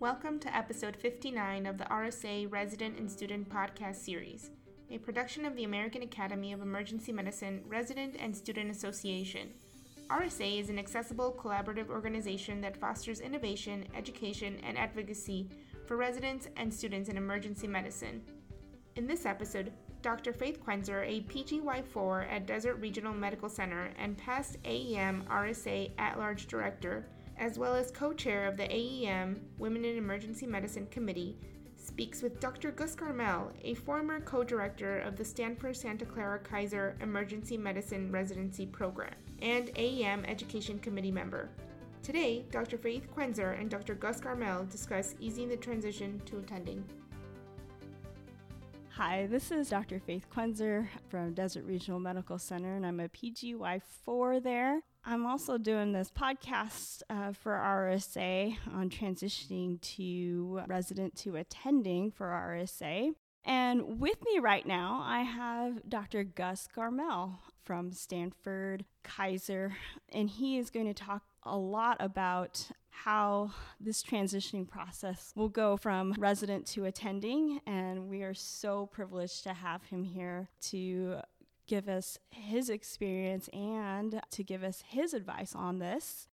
Welcome 0.00 0.38
to 0.38 0.56
episode 0.56 0.96
59 0.96 1.66
of 1.66 1.76
the 1.76 1.84
RSA 1.84 2.50
Resident 2.50 2.98
and 2.98 3.12
Student 3.12 3.50
Podcast 3.50 3.96
Series, 3.96 4.48
a 4.90 4.96
production 4.96 5.44
of 5.44 5.54
the 5.54 5.64
American 5.64 6.00
Academy 6.00 6.54
of 6.54 6.62
Emergency 6.62 7.12
Medicine 7.12 7.60
Resident 7.68 8.16
and 8.18 8.34
Student 8.34 8.70
Association. 8.70 9.50
RSA 10.08 10.58
is 10.58 10.70
an 10.70 10.78
accessible, 10.78 11.36
collaborative 11.38 11.90
organization 11.90 12.62
that 12.62 12.78
fosters 12.78 13.20
innovation, 13.20 13.84
education, 13.94 14.58
and 14.66 14.78
advocacy 14.78 15.50
for 15.84 15.98
residents 15.98 16.48
and 16.56 16.72
students 16.72 17.10
in 17.10 17.18
emergency 17.18 17.66
medicine. 17.66 18.22
In 18.96 19.06
this 19.06 19.26
episode, 19.26 19.70
Dr. 20.00 20.32
Faith 20.32 20.64
Quenzer, 20.64 21.06
a 21.06 21.20
PGY4 21.30 22.32
at 22.32 22.46
Desert 22.46 22.76
Regional 22.76 23.12
Medical 23.12 23.50
Center 23.50 23.90
and 23.98 24.16
past 24.16 24.56
AEM 24.64 25.24
RSA 25.28 25.90
at 25.98 26.18
large 26.18 26.46
director, 26.46 27.04
as 27.40 27.58
well 27.58 27.74
as 27.74 27.90
co 27.90 28.12
chair 28.12 28.46
of 28.46 28.56
the 28.56 28.68
AEM 28.68 29.40
Women 29.58 29.84
in 29.84 29.96
Emergency 29.96 30.46
Medicine 30.46 30.86
Committee, 30.90 31.38
speaks 31.76 32.20
with 32.20 32.38
Dr. 32.38 32.70
Gus 32.70 32.94
Garmel, 32.94 33.50
a 33.64 33.74
former 33.74 34.20
co 34.20 34.44
director 34.44 34.98
of 35.00 35.16
the 35.16 35.24
Stanford 35.24 35.74
Santa 35.74 36.04
Clara 36.04 36.38
Kaiser 36.38 36.96
Emergency 37.00 37.56
Medicine 37.56 38.12
Residency 38.12 38.66
Program 38.66 39.14
and 39.40 39.68
AEM 39.74 40.28
Education 40.28 40.78
Committee 40.78 41.10
member. 41.10 41.48
Today, 42.02 42.44
Dr. 42.50 42.76
Faith 42.76 43.08
Quenzer 43.14 43.58
and 43.58 43.70
Dr. 43.70 43.94
Gus 43.94 44.20
Garmel 44.20 44.70
discuss 44.70 45.14
easing 45.18 45.48
the 45.48 45.56
transition 45.56 46.20
to 46.26 46.38
attending. 46.38 46.84
Hi, 48.90 49.26
this 49.26 49.50
is 49.50 49.70
Dr. 49.70 49.98
Faith 49.98 50.26
Quenzer 50.30 50.86
from 51.08 51.32
Desert 51.32 51.64
Regional 51.64 52.00
Medical 52.00 52.38
Center, 52.38 52.76
and 52.76 52.84
I'm 52.84 53.00
a 53.00 53.08
PGY4 53.08 54.42
there. 54.42 54.82
I'm 55.04 55.26
also 55.26 55.56
doing 55.56 55.92
this 55.92 56.10
podcast 56.10 57.02
uh, 57.08 57.32
for 57.32 57.52
RSA 57.52 58.56
on 58.74 58.90
transitioning 58.90 59.80
to 59.96 60.60
resident 60.66 61.16
to 61.18 61.36
attending 61.36 62.10
for 62.10 62.26
RSA. 62.26 63.14
And 63.44 63.98
with 63.98 64.22
me 64.24 64.38
right 64.38 64.66
now, 64.66 65.02
I 65.04 65.22
have 65.22 65.88
Dr. 65.88 66.24
Gus 66.24 66.68
Garmel 66.76 67.38
from 67.64 67.92
Stanford 67.92 68.84
Kaiser, 69.02 69.76
and 70.12 70.28
he 70.28 70.58
is 70.58 70.68
going 70.68 70.86
to 70.86 70.94
talk 70.94 71.22
a 71.44 71.56
lot 71.56 71.96
about 72.00 72.70
how 72.90 73.50
this 73.80 74.02
transitioning 74.02 74.68
process 74.68 75.32
will 75.34 75.48
go 75.48 75.78
from 75.78 76.14
resident 76.18 76.66
to 76.66 76.84
attending. 76.84 77.60
And 77.66 78.10
we 78.10 78.22
are 78.22 78.34
so 78.34 78.86
privileged 78.86 79.44
to 79.44 79.54
have 79.54 79.82
him 79.84 80.04
here 80.04 80.48
to 80.62 81.20
give 81.70 81.88
us 81.88 82.18
his 82.30 82.68
experience 82.68 83.48
and 83.52 84.20
to 84.32 84.42
give 84.42 84.64
us 84.64 84.82
his 84.88 85.14
advice 85.14 85.54
on 85.54 85.78
this. 85.78 86.26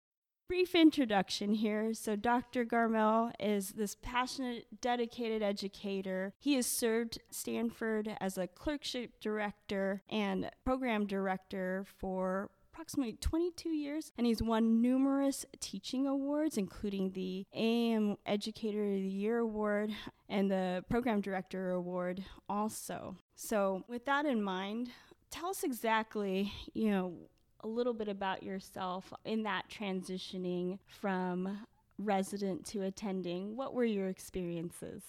Brief 0.49 0.75
introduction 0.75 1.53
here. 1.53 1.93
So, 1.93 2.17
Dr. 2.17 2.65
Garmel 2.65 3.33
is 3.39 3.71
this 3.71 3.97
passionate, 4.01 4.81
dedicated 4.81 5.43
educator. 5.43 6.33
He 6.39 6.55
has 6.55 6.67
served 6.67 7.19
Stanford 7.31 8.17
as 8.19 8.39
a 8.39 8.47
clerkship 8.47 9.21
director 9.21 10.03
and 10.09 10.49
program 10.65 11.07
director 11.07 11.85
for 11.99 12.49
approximately 12.73 13.15
22 13.15 13.71
years, 13.71 14.13
and 14.17 14.27
he's 14.27 14.43
won 14.43 14.81
numerous 14.81 15.45
teaching 15.61 16.07
awards, 16.07 16.57
including 16.57 17.11
the 17.11 17.45
AM 17.55 18.17
Educator 18.25 18.85
of 18.85 18.91
the 18.91 19.09
Year 19.09 19.39
Award 19.39 19.93
and 20.29 20.51
the 20.51 20.85
Program 20.89 21.21
Director 21.21 21.73
Award 21.73 22.25
also. 22.49 23.17
So, 23.35 23.83
with 23.89 24.05
that 24.07 24.27
in 24.27 24.43
mind, 24.43 24.91
tell 25.31 25.51
us 25.51 25.63
exactly, 25.63 26.53
you 26.75 26.91
know, 26.91 27.15
a 27.61 27.69
little 27.69 27.95
bit 27.95 28.09
about 28.09 28.43
yourself 28.43 29.13
in 29.25 29.43
that 29.45 29.69
transitioning 29.71 30.79
from 30.87 31.67
resident 31.99 32.67
to 32.67 32.83
attending. 32.83 33.57
What 33.57 33.75
were 33.75 33.85
your 33.85 34.09
experiences? 34.09 35.03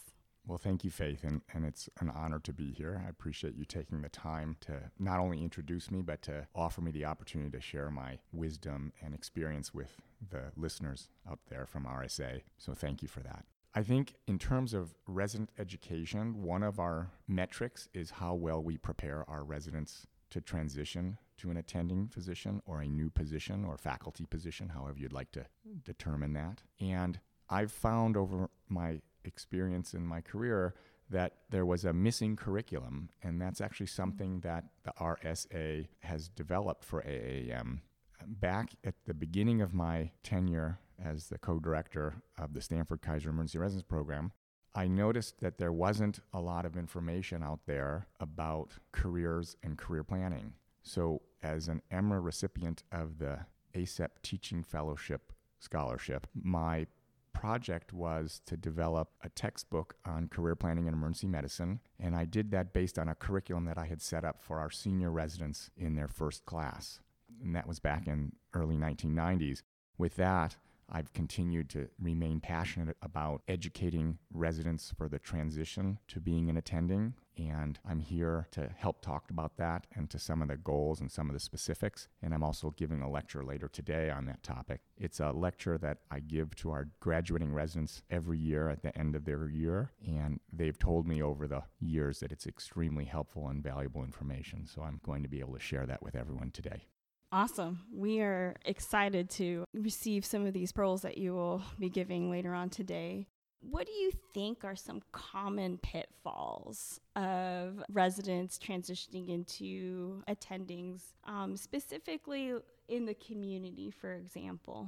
Well, 0.47 0.57
thank 0.57 0.85
you, 0.85 0.91
Faith, 0.91 1.25
and, 1.25 1.41
and 1.53 1.65
it's 1.65 1.89
an 1.99 2.09
honor 2.09 2.39
to 2.39 2.53
be 2.53 2.71
here. 2.71 3.03
I 3.05 3.09
appreciate 3.09 3.55
you 3.55 3.65
taking 3.65 4.01
the 4.01 4.07
time 4.07 4.55
to 4.61 4.91
not 4.97 5.19
only 5.19 5.43
introduce 5.43 5.91
me, 5.91 6.01
but 6.01 6.21
to 6.21 6.47
offer 6.55 6.79
me 6.79 6.91
the 6.91 7.03
opportunity 7.03 7.51
to 7.51 7.59
share 7.59 7.91
my 7.91 8.19
wisdom 8.31 8.93
and 9.01 9.13
experience 9.13 9.73
with 9.73 9.97
the 10.29 10.53
listeners 10.55 11.09
up 11.29 11.39
there 11.49 11.65
from 11.65 11.83
RSA. 11.83 12.43
So, 12.57 12.73
thank 12.73 13.01
you 13.01 13.09
for 13.09 13.19
that. 13.19 13.43
I 13.77 13.83
think, 13.83 14.15
in 14.25 14.39
terms 14.39 14.73
of 14.73 14.95
resident 15.05 15.51
education, 15.59 16.41
one 16.41 16.63
of 16.63 16.79
our 16.79 17.11
metrics 17.27 17.87
is 17.93 18.09
how 18.09 18.33
well 18.33 18.63
we 18.63 18.75
prepare 18.75 19.23
our 19.29 19.43
residents 19.43 20.07
to 20.31 20.41
transition 20.41 21.19
to 21.37 21.51
an 21.51 21.57
attending 21.57 22.07
physician 22.07 22.59
or 22.65 22.81
a 22.81 22.87
new 22.87 23.11
position 23.11 23.63
or 23.63 23.77
faculty 23.77 24.25
position, 24.25 24.69
however 24.69 24.97
you'd 24.97 25.13
like 25.13 25.31
to 25.33 25.45
determine 25.85 26.33
that. 26.33 26.63
And 26.79 27.19
I've 27.51 27.71
found 27.71 28.17
over 28.17 28.49
my 28.67 28.99
experience 29.23 29.93
in 29.93 30.07
my 30.07 30.21
career 30.21 30.73
that 31.11 31.33
there 31.51 31.63
was 31.63 31.85
a 31.85 31.93
missing 31.93 32.35
curriculum, 32.35 33.09
and 33.21 33.39
that's 33.39 33.61
actually 33.61 33.85
something 33.85 34.39
that 34.39 34.63
the 34.85 34.93
RSA 34.99 35.87
has 35.99 36.29
developed 36.29 36.83
for 36.83 37.03
AAM. 37.03 37.81
Back 38.25 38.71
at 38.83 38.95
the 39.05 39.13
beginning 39.13 39.61
of 39.61 39.75
my 39.75 40.09
tenure 40.23 40.79
as 41.03 41.27
the 41.27 41.37
co 41.37 41.59
director 41.59 42.21
of 42.37 42.53
the 42.53 42.61
Stanford 42.61 43.01
Kaiser 43.01 43.29
Emergency 43.29 43.57
Residence 43.57 43.83
Program, 43.83 44.31
I 44.75 44.87
noticed 44.87 45.39
that 45.39 45.57
there 45.57 45.71
wasn't 45.71 46.19
a 46.33 46.39
lot 46.39 46.65
of 46.65 46.77
information 46.77 47.41
out 47.41 47.61
there 47.65 48.07
about 48.19 48.73
careers 48.91 49.55
and 49.63 49.77
career 49.77 50.03
planning. 50.03 50.53
So, 50.83 51.21
as 51.41 51.67
an 51.67 51.81
EMRA 51.91 52.23
recipient 52.23 52.83
of 52.91 53.19
the 53.19 53.39
ACEP 53.73 54.09
Teaching 54.21 54.63
Fellowship 54.63 55.33
Scholarship, 55.59 56.27
my 56.33 56.87
project 57.33 57.93
was 57.93 58.41
to 58.47 58.57
develop 58.57 59.09
a 59.23 59.29
textbook 59.29 59.95
on 60.05 60.27
career 60.27 60.55
planning 60.55 60.87
and 60.87 60.95
emergency 60.95 61.27
medicine, 61.27 61.79
and 61.99 62.15
I 62.15 62.25
did 62.25 62.51
that 62.51 62.73
based 62.73 62.97
on 62.97 63.09
a 63.09 63.15
curriculum 63.15 63.65
that 63.65 63.77
I 63.77 63.85
had 63.85 64.01
set 64.01 64.25
up 64.25 64.41
for 64.41 64.59
our 64.59 64.71
senior 64.71 65.11
residents 65.11 65.69
in 65.77 65.95
their 65.95 66.07
first 66.07 66.45
class. 66.45 66.99
And 67.43 67.55
that 67.55 67.67
was 67.67 67.79
back 67.79 68.07
in 68.07 68.33
early 68.53 68.75
1990s. 68.75 69.61
With 69.99 70.15
that, 70.15 70.57
I've 70.89 71.13
continued 71.13 71.69
to 71.71 71.89
remain 71.99 72.39
passionate 72.39 72.95
about 73.01 73.41
educating 73.47 74.17
residents 74.33 74.93
for 74.97 75.09
the 75.09 75.19
transition 75.19 75.99
to 76.07 76.19
being 76.19 76.49
an 76.49 76.57
attending. 76.57 77.13
And 77.37 77.77
I'm 77.87 77.99
here 77.99 78.47
to 78.51 78.69
help 78.75 79.01
talk 79.01 79.29
about 79.29 79.57
that 79.57 79.85
and 79.95 80.09
to 80.09 80.17
some 80.17 80.41
of 80.41 80.47
the 80.47 80.57
goals 80.57 81.01
and 81.01 81.11
some 81.11 81.29
of 81.29 81.33
the 81.33 81.39
specifics. 81.39 82.07
And 82.23 82.33
I'm 82.33 82.43
also 82.43 82.73
giving 82.75 83.01
a 83.01 83.09
lecture 83.09 83.43
later 83.43 83.67
today 83.67 84.09
on 84.09 84.25
that 84.25 84.41
topic. 84.41 84.81
It's 84.97 85.19
a 85.19 85.31
lecture 85.31 85.77
that 85.77 85.99
I 86.09 86.19
give 86.19 86.55
to 86.57 86.71
our 86.71 86.87
graduating 86.99 87.53
residents 87.53 88.01
every 88.09 88.39
year 88.39 88.69
at 88.69 88.81
the 88.81 88.97
end 88.97 89.15
of 89.15 89.25
their 89.25 89.49
year. 89.49 89.91
And 90.05 90.39
they've 90.51 90.79
told 90.79 91.07
me 91.07 91.21
over 91.21 91.47
the 91.47 91.63
years 91.79 92.21
that 92.21 92.31
it's 92.31 92.47
extremely 92.47 93.05
helpful 93.05 93.49
and 93.49 93.61
valuable 93.61 94.03
information. 94.03 94.65
So 94.65 94.81
I'm 94.81 94.99
going 95.03 95.21
to 95.21 95.29
be 95.29 95.39
able 95.39 95.53
to 95.53 95.59
share 95.59 95.85
that 95.85 96.01
with 96.01 96.15
everyone 96.15 96.51
today. 96.51 96.87
Awesome. 97.31 97.81
We 97.93 98.21
are 98.21 98.55
excited 98.65 99.29
to 99.31 99.65
receive 99.73 100.25
some 100.25 100.45
of 100.45 100.53
these 100.53 100.71
pearls 100.71 101.01
that 101.01 101.17
you 101.17 101.33
will 101.33 101.61
be 101.77 101.89
giving 101.89 102.31
later 102.31 102.53
on 102.53 102.69
today. 102.69 103.27
What 103.59 103.85
do 103.85 103.91
you 103.91 104.11
think 104.33 104.63
are 104.63 104.75
some 104.75 105.01
common 105.11 105.77
pitfalls 105.79 107.01
of 107.15 107.83
residents 107.89 108.57
transitioning 108.57 109.29
into 109.29 110.23
attendings, 110.29 111.01
um, 111.25 111.57
specifically 111.57 112.53
in 112.87 113.05
the 113.05 113.15
community, 113.15 113.91
for 113.91 114.13
example? 114.13 114.87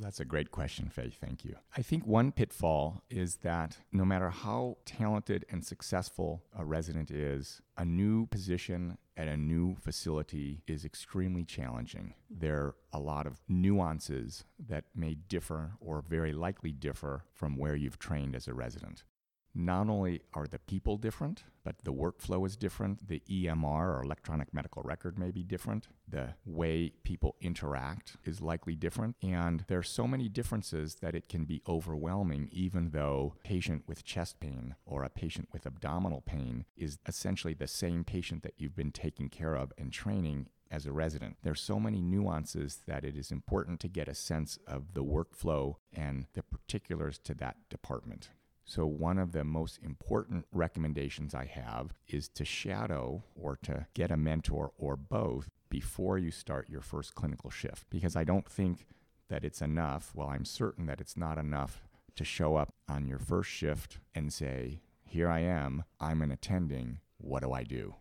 That's 0.00 0.20
a 0.20 0.24
great 0.24 0.50
question, 0.50 0.88
Faith. 0.88 1.16
Thank 1.20 1.44
you. 1.44 1.56
I 1.76 1.82
think 1.82 2.06
one 2.06 2.32
pitfall 2.32 3.02
is 3.10 3.36
that 3.36 3.78
no 3.90 4.04
matter 4.04 4.30
how 4.30 4.76
talented 4.84 5.44
and 5.50 5.64
successful 5.64 6.44
a 6.56 6.64
resident 6.64 7.10
is, 7.10 7.60
a 7.76 7.84
new 7.84 8.26
position 8.26 8.98
at 9.16 9.28
a 9.28 9.36
new 9.36 9.76
facility 9.76 10.62
is 10.66 10.84
extremely 10.84 11.44
challenging. 11.44 12.14
There 12.30 12.60
are 12.60 12.74
a 12.92 12.98
lot 12.98 13.26
of 13.26 13.40
nuances 13.48 14.44
that 14.58 14.84
may 14.94 15.14
differ 15.14 15.72
or 15.80 16.02
very 16.02 16.32
likely 16.32 16.72
differ 16.72 17.24
from 17.32 17.56
where 17.56 17.74
you've 17.76 17.98
trained 17.98 18.34
as 18.34 18.48
a 18.48 18.54
resident 18.54 19.04
not 19.54 19.88
only 19.88 20.22
are 20.32 20.46
the 20.46 20.58
people 20.58 20.96
different, 20.96 21.44
but 21.64 21.76
the 21.84 21.92
workflow 21.92 22.46
is 22.46 22.56
different. 22.56 23.08
The 23.08 23.22
EMR 23.30 23.98
or 23.98 24.02
electronic 24.02 24.52
medical 24.52 24.82
record 24.82 25.18
may 25.18 25.30
be 25.30 25.42
different. 25.42 25.88
The 26.08 26.34
way 26.44 26.92
people 27.04 27.36
interact 27.40 28.16
is 28.24 28.40
likely 28.40 28.74
different. 28.74 29.16
And 29.22 29.64
there 29.68 29.78
are 29.78 29.84
so 29.84 30.06
many 30.06 30.28
differences 30.28 30.96
that 30.96 31.14
it 31.14 31.28
can 31.28 31.44
be 31.44 31.62
overwhelming, 31.68 32.48
even 32.50 32.90
though 32.90 33.34
a 33.44 33.46
patient 33.46 33.84
with 33.86 34.04
chest 34.04 34.40
pain 34.40 34.74
or 34.84 35.04
a 35.04 35.10
patient 35.10 35.48
with 35.52 35.66
abdominal 35.66 36.22
pain 36.22 36.64
is 36.76 36.98
essentially 37.06 37.54
the 37.54 37.68
same 37.68 38.04
patient 38.04 38.42
that 38.42 38.54
you've 38.56 38.76
been 38.76 38.92
taking 38.92 39.28
care 39.28 39.54
of 39.54 39.72
and 39.78 39.92
training 39.92 40.48
as 40.70 40.86
a 40.86 40.92
resident. 40.92 41.36
There's 41.42 41.60
so 41.60 41.78
many 41.78 42.00
nuances 42.00 42.80
that 42.86 43.04
it 43.04 43.14
is 43.14 43.30
important 43.30 43.78
to 43.80 43.88
get 43.88 44.08
a 44.08 44.14
sense 44.14 44.58
of 44.66 44.94
the 44.94 45.04
workflow 45.04 45.76
and 45.92 46.26
the 46.32 46.42
particulars 46.42 47.18
to 47.18 47.34
that 47.34 47.56
department. 47.68 48.30
So, 48.64 48.86
one 48.86 49.18
of 49.18 49.32
the 49.32 49.44
most 49.44 49.78
important 49.82 50.46
recommendations 50.52 51.34
I 51.34 51.46
have 51.46 51.92
is 52.06 52.28
to 52.30 52.44
shadow 52.44 53.24
or 53.34 53.56
to 53.64 53.86
get 53.94 54.10
a 54.10 54.16
mentor 54.16 54.72
or 54.78 54.96
both 54.96 55.50
before 55.68 56.18
you 56.18 56.30
start 56.30 56.70
your 56.70 56.80
first 56.80 57.14
clinical 57.14 57.50
shift. 57.50 57.86
Because 57.90 58.14
I 58.14 58.24
don't 58.24 58.48
think 58.48 58.86
that 59.28 59.44
it's 59.44 59.62
enough, 59.62 60.12
well, 60.14 60.28
I'm 60.28 60.44
certain 60.44 60.86
that 60.86 61.00
it's 61.00 61.16
not 61.16 61.38
enough 61.38 61.82
to 62.16 62.24
show 62.24 62.56
up 62.56 62.74
on 62.88 63.06
your 63.06 63.18
first 63.18 63.50
shift 63.50 63.98
and 64.14 64.32
say, 64.32 64.82
Here 65.04 65.28
I 65.28 65.40
am, 65.40 65.84
I'm 65.98 66.22
an 66.22 66.30
attending, 66.30 67.00
what 67.18 67.42
do 67.42 67.52
I 67.52 67.64
do? 67.64 67.96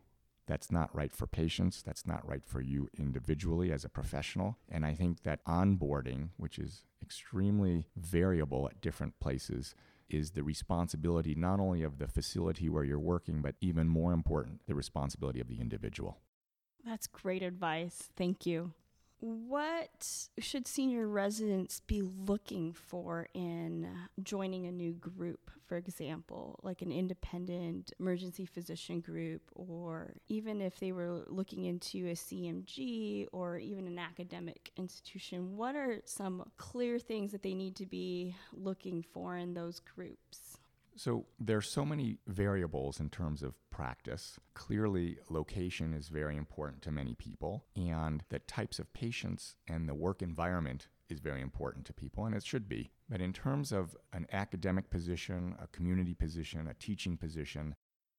That's 0.48 0.72
not 0.72 0.94
right 0.94 1.14
for 1.14 1.28
patients. 1.28 1.82
That's 1.82 2.06
not 2.06 2.28
right 2.28 2.44
for 2.46 2.60
you 2.60 2.90
individually 2.98 3.72
as 3.72 3.86
a 3.86 3.90
professional. 3.90 4.58
And 4.68 4.86
I 4.86 4.94
think 4.94 5.24
that 5.24 5.46
onboarding, 5.46 6.30
which 6.36 6.60
is 6.60 6.84
extremely 7.02 7.88
variable 7.96 8.68
at 8.68 8.82
different 8.82 9.18
places, 9.20 9.76
is 10.14 10.32
the 10.32 10.44
responsibility 10.44 11.36
not 11.36 11.60
only 11.60 11.84
of 11.84 11.98
the 11.98 12.08
facility 12.08 12.70
where 12.70 12.84
you're 12.84 13.00
working, 13.00 13.42
but 13.42 13.56
even 13.62 13.88
more 13.88 14.14
important, 14.14 14.62
the 14.68 14.76
responsibility 14.76 15.40
of 15.40 15.48
the 15.48 15.60
individual. 15.60 16.18
That's 16.86 17.08
great 17.08 17.44
advice. 17.44 18.10
Thank 18.16 18.46
you. 18.46 18.74
What 19.24 20.30
should 20.40 20.68
senior 20.68 21.08
residents 21.08 21.80
be 21.80 22.02
looking 22.02 22.74
for 22.74 23.28
in 23.36 23.88
joining 24.24 24.66
a 24.66 24.72
new 24.72 24.94
group, 24.94 25.52
for 25.68 25.78
example, 25.78 26.60
like 26.64 26.82
an 26.82 26.92
independent 26.92 27.94
emergency 28.00 28.48
physician 28.48 29.00
group, 29.00 29.44
or 29.54 30.16
even 30.28 30.60
if 30.60 30.80
they 30.80 30.92
were 30.92 31.22
looking 31.28 31.66
into 31.66 32.08
a 32.08 32.16
CMG 32.16 33.28
or 33.32 33.60
even 33.60 33.86
an 33.86 34.00
academic 34.00 34.72
institution? 34.76 35.56
What 35.56 35.76
are 35.76 36.02
some 36.06 36.50
clear 36.58 36.98
things 36.98 37.32
that 37.32 37.44
they 37.44 37.54
need 37.54 37.76
to 37.76 37.86
be 37.86 38.36
looking 38.52 39.04
for 39.04 39.38
in 39.38 39.54
those 39.54 39.80
groups? 39.82 40.58
So 41.04 41.26
there's 41.40 41.68
so 41.68 41.84
many 41.84 42.20
variables 42.28 43.00
in 43.00 43.10
terms 43.10 43.42
of 43.42 43.56
practice. 43.72 44.40
Clearly, 44.54 45.18
location 45.32 45.96
is 45.96 46.10
very 46.10 46.38
important 46.38 46.84
to 46.84 46.92
many 46.92 47.16
people, 47.16 47.66
and 47.76 48.24
the 48.30 48.38
types 48.38 48.78
of 48.78 48.94
patients 48.94 49.56
and 49.68 49.90
the 49.90 49.96
work 49.96 50.22
environment 50.22 50.90
is 51.10 51.20
very 51.20 51.42
important 51.42 51.88
to 51.88 51.94
people, 51.94 52.26
and 52.26 52.36
it 52.36 52.46
should 52.46 52.70
be. 52.70 52.92
But 53.10 53.20
in 53.20 53.34
terms 53.34 53.72
of 53.72 53.98
an 54.14 54.28
academic 54.32 54.92
position, 54.92 55.56
a 55.60 55.66
community 55.66 56.14
position, 56.14 56.68
a 56.68 56.76
teaching 56.76 57.18
position, 57.18 57.74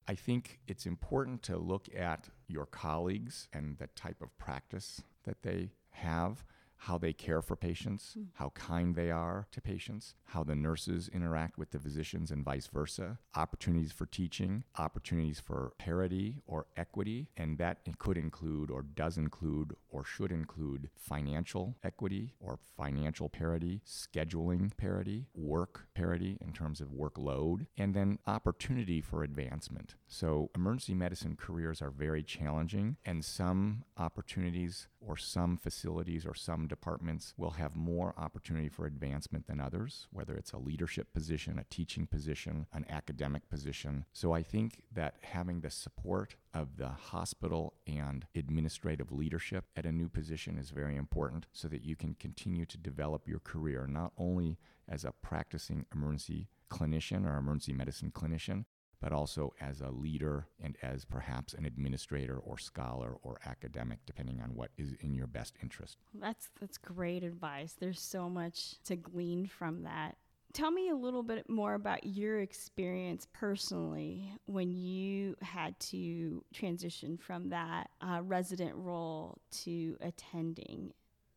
I 0.05 0.15
think 0.15 0.59
it's 0.67 0.85
important 0.85 1.41
to 1.43 1.57
look 1.57 1.87
at 1.95 2.27
your 2.49 2.65
colleagues 2.65 3.47
and 3.53 3.77
the 3.77 3.87
type 3.95 4.21
of 4.21 4.37
practice 4.37 5.01
that 5.23 5.41
they 5.41 5.71
have 5.91 6.43
how 6.83 6.97
they 6.97 7.13
care 7.13 7.41
for 7.41 7.55
patients, 7.55 8.15
mm. 8.17 8.25
how 8.33 8.49
kind 8.49 8.95
they 8.95 9.09
are 9.09 9.47
to 9.51 9.61
patients, 9.61 10.15
how 10.25 10.43
the 10.43 10.55
nurses 10.55 11.09
interact 11.13 11.57
with 11.57 11.71
the 11.71 11.79
physicians, 11.79 12.29
and 12.29 12.43
vice 12.43 12.67
versa, 12.67 13.17
opportunities 13.35 13.93
for 13.93 14.05
teaching, 14.05 14.63
opportunities 14.77 15.39
for 15.39 15.71
parity 15.77 16.41
or 16.45 16.65
equity, 16.75 17.29
and 17.37 17.57
that 17.57 17.77
could 17.99 18.17
include 18.17 18.69
or 18.69 18.81
does 18.81 19.17
include 19.17 19.75
or 19.89 20.03
should 20.03 20.31
include 20.31 20.89
financial 20.95 21.75
equity 21.83 22.33
or 22.41 22.59
financial 22.75 23.29
parity, 23.29 23.81
scheduling 23.87 24.75
parity, 24.75 25.25
work 25.33 25.87
parity 25.93 26.37
in 26.41 26.51
terms 26.51 26.81
of 26.81 26.89
workload, 26.89 27.65
and 27.77 27.93
then 27.93 28.19
opportunity 28.27 28.99
for 28.99 29.23
advancement. 29.23 29.95
So, 30.07 30.49
emergency 30.53 30.95
medicine 30.95 31.37
careers 31.39 31.81
are 31.81 31.91
very 31.91 32.23
challenging, 32.23 32.97
and 33.05 33.23
some 33.23 33.85
opportunities 33.97 34.87
or 35.05 35.17
some 35.17 35.57
facilities 35.57 36.25
or 36.25 36.33
some 36.33 36.67
departments 36.67 37.33
will 37.37 37.51
have 37.51 37.75
more 37.75 38.13
opportunity 38.17 38.69
for 38.69 38.85
advancement 38.85 39.47
than 39.47 39.59
others, 39.59 40.07
whether 40.11 40.35
it's 40.35 40.53
a 40.53 40.57
leadership 40.57 41.13
position, 41.13 41.59
a 41.59 41.65
teaching 41.73 42.07
position, 42.07 42.65
an 42.73 42.85
academic 42.89 43.49
position. 43.49 44.05
So 44.13 44.33
I 44.33 44.43
think 44.43 44.83
that 44.91 45.15
having 45.21 45.61
the 45.61 45.69
support 45.69 46.35
of 46.53 46.77
the 46.77 46.89
hospital 46.89 47.73
and 47.87 48.25
administrative 48.35 49.11
leadership 49.11 49.65
at 49.75 49.85
a 49.85 49.91
new 49.91 50.09
position 50.09 50.57
is 50.57 50.69
very 50.69 50.95
important 50.95 51.47
so 51.51 51.67
that 51.67 51.83
you 51.83 51.95
can 51.95 52.15
continue 52.15 52.65
to 52.65 52.77
develop 52.77 53.27
your 53.27 53.39
career 53.39 53.87
not 53.87 54.13
only 54.17 54.57
as 54.87 55.03
a 55.03 55.11
practicing 55.11 55.85
emergency 55.93 56.47
clinician 56.69 57.25
or 57.25 57.37
emergency 57.37 57.73
medicine 57.73 58.11
clinician, 58.11 58.65
but 59.03 59.11
also 59.11 59.53
as 59.59 59.81
a 59.81 59.89
leader 59.89 60.47
and 60.63 60.77
as 60.81 61.03
perhaps 61.03 61.53
an 61.53 61.65
administrator 61.65 62.37
or 62.37 62.57
scholar 62.57 63.17
or 63.21 63.37
academic, 63.45 63.99
depending 64.05 64.39
on 64.41 64.55
what 64.55 64.71
is 64.77 64.95
in 65.01 65.13
your 65.13 65.27
best 65.27 65.55
interest. 65.61 65.97
That's 66.13 66.49
that's 66.61 66.77
great 66.77 67.21
advice. 67.21 67.75
There's 67.77 67.99
so 67.99 68.29
much 68.29 68.81
to 68.85 68.95
glean 68.95 69.45
from 69.45 69.83
that. 69.83 70.15
Tell 70.53 70.71
me 70.71 70.89
a 70.89 70.95
little 70.95 71.23
bit 71.23 71.49
more 71.49 71.73
about 71.73 72.05
your 72.05 72.39
experience 72.39 73.27
personally 73.33 74.31
when 74.45 74.71
you 74.71 75.35
had 75.41 75.77
to 75.79 76.45
transition 76.53 77.17
from 77.17 77.49
that 77.49 77.89
uh, 77.99 78.21
resident 78.23 78.75
role 78.75 79.39
to 79.63 79.97
attending 79.99 80.93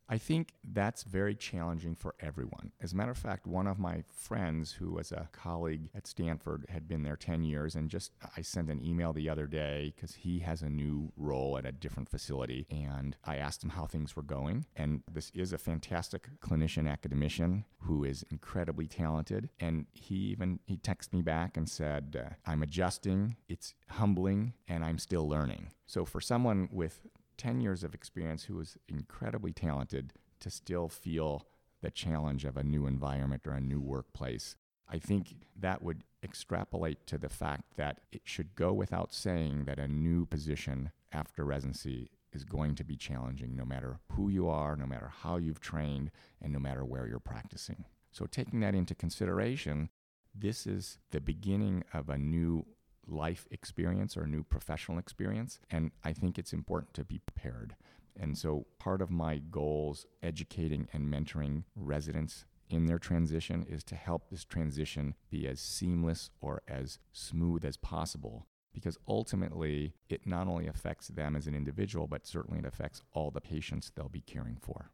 I 0.08 0.18
think 0.18 0.52
that's 0.62 1.02
very 1.02 1.34
challenging 1.34 1.94
for 1.96 2.14
everyone. 2.20 2.72
As 2.80 2.92
a 2.92 2.96
matter 2.96 3.10
of 3.10 3.18
fact, 3.18 3.46
one 3.46 3.66
of 3.66 3.78
my 3.78 4.04
friends 4.12 4.72
who 4.72 4.92
was 4.92 5.10
a 5.10 5.28
colleague 5.32 5.88
at 5.94 6.06
Stanford 6.06 6.66
had 6.68 6.86
been 6.86 7.02
there 7.02 7.16
10 7.16 7.42
years 7.42 7.74
and 7.74 7.90
just 7.90 8.12
I 8.36 8.42
sent 8.42 8.70
an 8.70 8.84
email 8.84 9.12
the 9.12 9.28
other 9.28 9.46
day 9.46 9.92
because 9.94 10.14
he 10.14 10.38
has 10.40 10.62
a 10.62 10.70
new 10.70 11.12
role 11.16 11.58
at 11.58 11.66
a 11.66 11.72
different 11.72 12.08
facility 12.08 12.66
and 12.70 13.16
I 13.24 13.36
asked 13.36 13.64
him 13.64 13.70
how 13.70 13.86
things 13.86 14.14
were 14.14 14.22
going 14.22 14.66
and 14.76 15.02
this 15.12 15.30
is 15.34 15.52
a 15.52 15.58
fantastic 15.58 16.28
clinician 16.40 16.90
academician 16.90 17.64
who 17.80 18.04
is 18.04 18.24
incredibly 18.30 18.86
talented 18.86 19.50
and 19.58 19.86
he 19.92 20.14
even 20.14 20.60
he 20.64 20.76
texted 20.76 21.12
me 21.12 21.22
back 21.22 21.56
and 21.56 21.68
said 21.68 22.16
uh, 22.20 22.34
I'm 22.46 22.62
adjusting, 22.62 23.36
it's 23.48 23.74
humbling 23.88 24.54
and 24.68 24.84
I'm 24.84 24.98
still 24.98 25.28
learning. 25.28 25.70
So 25.86 26.04
for 26.04 26.20
someone 26.20 26.68
with 26.72 27.00
10 27.36 27.60
years 27.60 27.84
of 27.84 27.94
experience 27.94 28.44
who 28.44 28.58
is 28.60 28.76
incredibly 28.88 29.52
talented 29.52 30.12
to 30.40 30.50
still 30.50 30.88
feel 30.88 31.46
the 31.82 31.90
challenge 31.90 32.44
of 32.44 32.56
a 32.56 32.64
new 32.64 32.86
environment 32.86 33.46
or 33.46 33.52
a 33.52 33.60
new 33.60 33.80
workplace. 33.80 34.56
I 34.88 34.98
think 34.98 35.34
that 35.58 35.82
would 35.82 36.04
extrapolate 36.22 37.06
to 37.06 37.18
the 37.18 37.28
fact 37.28 37.76
that 37.76 38.00
it 38.12 38.22
should 38.24 38.54
go 38.54 38.72
without 38.72 39.12
saying 39.12 39.64
that 39.64 39.78
a 39.78 39.88
new 39.88 40.26
position 40.26 40.90
after 41.12 41.44
residency 41.44 42.10
is 42.32 42.44
going 42.44 42.74
to 42.76 42.84
be 42.84 42.96
challenging 42.96 43.56
no 43.56 43.64
matter 43.64 43.98
who 44.12 44.28
you 44.28 44.48
are, 44.48 44.76
no 44.76 44.86
matter 44.86 45.10
how 45.22 45.36
you've 45.36 45.60
trained, 45.60 46.10
and 46.40 46.52
no 46.52 46.58
matter 46.58 46.84
where 46.84 47.06
you're 47.06 47.18
practicing. 47.18 47.84
So, 48.12 48.26
taking 48.26 48.60
that 48.60 48.74
into 48.74 48.94
consideration, 48.94 49.88
this 50.34 50.66
is 50.66 50.98
the 51.10 51.20
beginning 51.20 51.84
of 51.92 52.08
a 52.08 52.18
new 52.18 52.66
life 53.06 53.46
experience 53.50 54.16
or 54.16 54.26
new 54.26 54.42
professional 54.42 54.98
experience. 54.98 55.60
And 55.70 55.92
I 56.04 56.12
think 56.12 56.38
it's 56.38 56.52
important 56.52 56.94
to 56.94 57.04
be 57.04 57.18
prepared. 57.18 57.76
And 58.18 58.36
so 58.36 58.66
part 58.78 59.02
of 59.02 59.10
my 59.10 59.38
goals 59.38 60.06
educating 60.22 60.88
and 60.92 61.12
mentoring 61.12 61.64
residents 61.74 62.46
in 62.68 62.86
their 62.86 62.98
transition 62.98 63.64
is 63.68 63.84
to 63.84 63.94
help 63.94 64.28
this 64.28 64.44
transition 64.44 65.14
be 65.30 65.46
as 65.46 65.60
seamless 65.60 66.30
or 66.40 66.62
as 66.66 66.98
smooth 67.12 67.64
as 67.64 67.76
possible 67.76 68.46
because 68.72 68.98
ultimately 69.08 69.94
it 70.08 70.26
not 70.26 70.46
only 70.48 70.66
affects 70.66 71.08
them 71.08 71.36
as 71.36 71.46
an 71.46 71.54
individual 71.54 72.06
but 72.06 72.26
certainly 72.26 72.58
it 72.58 72.66
affects 72.66 73.00
all 73.12 73.30
the 73.30 73.40
patients 73.40 73.92
they'll 73.94 74.08
be 74.08 74.20
caring 74.20 74.56
for. 74.60 74.90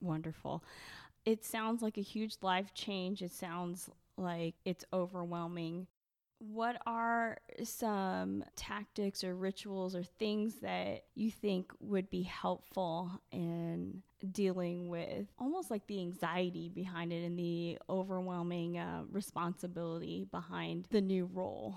Wonderful. 0.00 0.62
It 1.24 1.44
sounds 1.44 1.82
like 1.82 1.96
a 1.96 2.02
huge 2.02 2.36
life 2.42 2.72
change. 2.74 3.22
It 3.22 3.32
sounds 3.32 3.90
like 4.16 4.54
it's 4.64 4.84
overwhelming. 4.92 5.86
What 6.38 6.80
are 6.86 7.38
some 7.64 8.44
tactics 8.56 9.24
or 9.24 9.34
rituals 9.34 9.96
or 9.96 10.02
things 10.02 10.56
that 10.56 11.04
you 11.14 11.30
think 11.30 11.72
would 11.80 12.10
be 12.10 12.22
helpful 12.22 13.10
in 13.32 14.02
dealing 14.32 14.88
with 14.88 15.26
almost 15.38 15.70
like 15.70 15.86
the 15.86 16.00
anxiety 16.00 16.68
behind 16.68 17.12
it 17.12 17.24
and 17.24 17.38
the 17.38 17.78
overwhelming 17.88 18.78
uh, 18.78 19.02
responsibility 19.10 20.26
behind 20.30 20.86
the 20.90 21.00
new 21.00 21.26
role? 21.32 21.76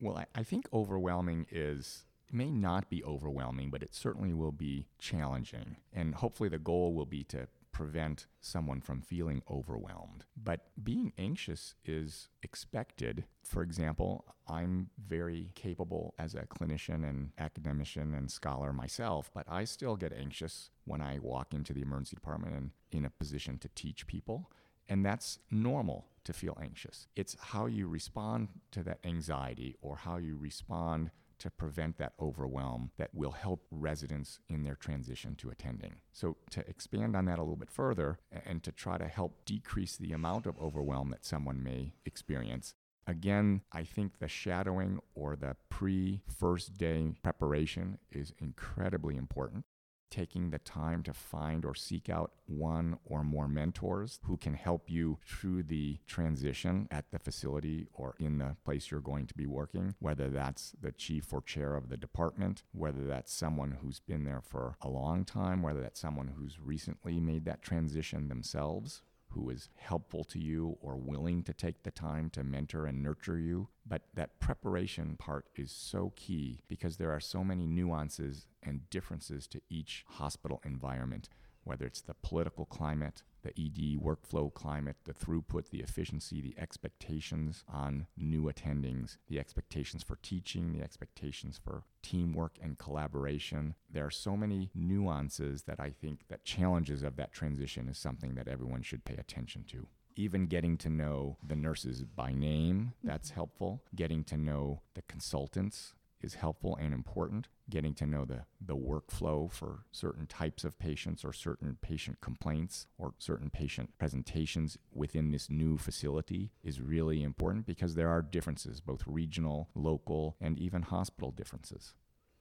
Well, 0.00 0.18
I, 0.18 0.26
I 0.34 0.42
think 0.42 0.68
overwhelming 0.72 1.46
is 1.50 2.04
it 2.28 2.34
may 2.34 2.50
not 2.50 2.90
be 2.90 3.04
overwhelming, 3.04 3.70
but 3.70 3.82
it 3.82 3.94
certainly 3.94 4.34
will 4.34 4.52
be 4.52 4.88
challenging. 4.98 5.76
And 5.92 6.14
hopefully, 6.14 6.48
the 6.48 6.58
goal 6.58 6.92
will 6.94 7.06
be 7.06 7.24
to 7.24 7.46
prevent 7.76 8.26
someone 8.40 8.80
from 8.80 9.02
feeling 9.02 9.42
overwhelmed. 9.50 10.24
But 10.34 10.68
being 10.82 11.12
anxious 11.18 11.74
is 11.84 12.30
expected. 12.42 13.24
For 13.44 13.62
example, 13.62 14.24
I'm 14.48 14.88
very 15.06 15.50
capable 15.54 16.14
as 16.18 16.34
a 16.34 16.46
clinician 16.46 17.06
and 17.06 17.32
academician 17.36 18.14
and 18.14 18.30
scholar 18.30 18.72
myself, 18.72 19.30
but 19.34 19.44
I 19.46 19.64
still 19.64 19.94
get 19.94 20.14
anxious 20.14 20.70
when 20.86 21.02
I 21.02 21.18
walk 21.20 21.52
into 21.52 21.74
the 21.74 21.82
emergency 21.82 22.16
department 22.16 22.54
and 22.56 22.70
in 22.92 23.04
a 23.04 23.10
position 23.10 23.58
to 23.58 23.68
teach 23.74 24.06
people. 24.06 24.50
And 24.88 25.04
that's 25.04 25.38
normal 25.50 26.06
to 26.24 26.32
feel 26.32 26.56
anxious. 26.58 27.08
It's 27.14 27.36
how 27.38 27.66
you 27.66 27.88
respond 27.88 28.48
to 28.70 28.82
that 28.84 29.00
anxiety 29.04 29.76
or 29.82 29.96
how 29.96 30.16
you 30.16 30.38
respond 30.38 31.10
to 31.38 31.50
prevent 31.50 31.98
that 31.98 32.14
overwhelm 32.20 32.90
that 32.96 33.14
will 33.14 33.32
help 33.32 33.66
residents 33.70 34.40
in 34.48 34.62
their 34.62 34.76
transition 34.76 35.34
to 35.36 35.50
attending. 35.50 35.96
So, 36.12 36.36
to 36.50 36.68
expand 36.68 37.16
on 37.16 37.26
that 37.26 37.38
a 37.38 37.42
little 37.42 37.56
bit 37.56 37.70
further 37.70 38.18
and 38.44 38.62
to 38.62 38.72
try 38.72 38.98
to 38.98 39.08
help 39.08 39.44
decrease 39.44 39.96
the 39.96 40.12
amount 40.12 40.46
of 40.46 40.58
overwhelm 40.58 41.10
that 41.10 41.24
someone 41.24 41.62
may 41.62 41.94
experience, 42.04 42.74
Again, 43.08 43.62
I 43.70 43.84
think 43.84 44.18
the 44.18 44.26
shadowing 44.26 44.98
or 45.14 45.36
the 45.36 45.56
pre 45.68 46.22
first 46.26 46.76
day 46.76 47.14
preparation 47.22 47.98
is 48.10 48.32
incredibly 48.38 49.16
important. 49.16 49.64
Taking 50.10 50.50
the 50.50 50.58
time 50.58 51.02
to 51.02 51.12
find 51.12 51.64
or 51.64 51.74
seek 51.74 52.08
out 52.08 52.32
one 52.46 52.98
or 53.04 53.22
more 53.22 53.48
mentors 53.48 54.20
who 54.24 54.36
can 54.36 54.54
help 54.54 54.88
you 54.88 55.18
through 55.26 55.62
the 55.62 55.98
transition 56.06 56.88
at 56.90 57.10
the 57.10 57.18
facility 57.18 57.88
or 57.92 58.14
in 58.18 58.38
the 58.38 58.56
place 58.64 58.90
you're 58.90 59.00
going 59.00 59.26
to 59.26 59.34
be 59.34 59.46
working, 59.46 59.94
whether 59.98 60.28
that's 60.28 60.74
the 60.80 60.92
chief 60.92 61.32
or 61.32 61.42
chair 61.42 61.74
of 61.74 61.88
the 61.88 61.96
department, 61.96 62.62
whether 62.72 63.04
that's 63.04 63.32
someone 63.32 63.78
who's 63.82 64.00
been 64.00 64.24
there 64.24 64.42
for 64.42 64.76
a 64.82 64.88
long 64.88 65.24
time, 65.24 65.62
whether 65.62 65.80
that's 65.80 66.00
someone 66.00 66.32
who's 66.36 66.58
recently 66.60 67.20
made 67.20 67.44
that 67.44 67.62
transition 67.62 68.28
themselves 68.28 69.02
who 69.36 69.50
is 69.50 69.68
helpful 69.76 70.24
to 70.24 70.38
you 70.38 70.78
or 70.80 70.96
willing 70.96 71.42
to 71.42 71.52
take 71.52 71.82
the 71.82 71.90
time 71.90 72.30
to 72.30 72.42
mentor 72.42 72.86
and 72.86 73.02
nurture 73.02 73.38
you. 73.38 73.68
But 73.86 74.02
that 74.14 74.40
preparation 74.40 75.16
part 75.16 75.46
is 75.54 75.70
so 75.70 76.12
key 76.16 76.60
because 76.68 76.96
there 76.96 77.12
are 77.12 77.20
so 77.20 77.44
many 77.44 77.66
nuances 77.66 78.46
and 78.62 78.88
differences 78.90 79.46
to 79.48 79.60
each 79.68 80.04
hospital 80.08 80.60
environment 80.64 81.28
whether 81.66 81.84
it's 81.84 82.00
the 82.00 82.14
political 82.14 82.64
climate, 82.64 83.24
the 83.46 83.66
ED 83.66 84.02
workflow 84.02 84.52
climate, 84.52 84.96
the 85.04 85.14
throughput, 85.14 85.70
the 85.70 85.80
efficiency, 85.80 86.40
the 86.40 86.60
expectations 86.60 87.64
on 87.68 88.06
new 88.16 88.44
attendings, 88.44 89.18
the 89.28 89.38
expectations 89.38 90.02
for 90.02 90.16
teaching, 90.22 90.72
the 90.72 90.82
expectations 90.82 91.60
for 91.62 91.84
teamwork 92.02 92.56
and 92.62 92.78
collaboration. 92.78 93.74
There 93.90 94.04
are 94.04 94.10
so 94.10 94.36
many 94.36 94.70
nuances 94.74 95.62
that 95.64 95.80
I 95.80 95.90
think 95.90 96.28
that 96.28 96.44
challenges 96.44 97.02
of 97.02 97.16
that 97.16 97.32
transition 97.32 97.88
is 97.88 97.98
something 97.98 98.34
that 98.34 98.48
everyone 98.48 98.82
should 98.82 99.04
pay 99.04 99.16
attention 99.16 99.64
to 99.70 99.86
even 100.18 100.46
getting 100.46 100.78
to 100.78 100.88
know 100.88 101.36
the 101.46 101.54
nurses 101.54 102.02
by 102.02 102.32
name, 102.32 102.94
that's 103.04 103.28
mm-hmm. 103.28 103.34
helpful. 103.34 103.82
Getting 103.94 104.24
to 104.24 104.38
know 104.38 104.80
the 104.94 105.02
consultants 105.02 105.92
is 106.26 106.34
helpful 106.34 106.76
and 106.78 106.92
important. 106.92 107.48
Getting 107.70 107.94
to 107.94 108.06
know 108.06 108.24
the, 108.24 108.42
the 108.60 108.76
workflow 108.76 109.50
for 109.50 109.84
certain 109.92 110.26
types 110.26 110.64
of 110.64 110.78
patients 110.78 111.24
or 111.24 111.32
certain 111.32 111.78
patient 111.80 112.20
complaints 112.20 112.86
or 112.98 113.14
certain 113.18 113.48
patient 113.48 113.90
presentations 113.98 114.76
within 114.92 115.30
this 115.30 115.48
new 115.48 115.78
facility 115.78 116.50
is 116.62 116.80
really 116.80 117.22
important 117.22 117.64
because 117.64 117.94
there 117.94 118.10
are 118.10 118.20
differences, 118.20 118.80
both 118.80 119.04
regional, 119.06 119.70
local, 119.74 120.36
and 120.40 120.58
even 120.58 120.82
hospital 120.82 121.30
differences. 121.30 121.94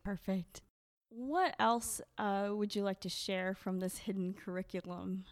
Perfect. 0.04 0.62
What 1.10 1.56
else 1.60 2.02
uh, 2.18 2.50
would 2.52 2.76
you 2.76 2.84
like 2.84 3.00
to 3.02 3.10
share 3.10 3.54
from 3.54 3.80
this 3.80 4.00
hidden 4.00 4.34
curriculum? 4.34 5.24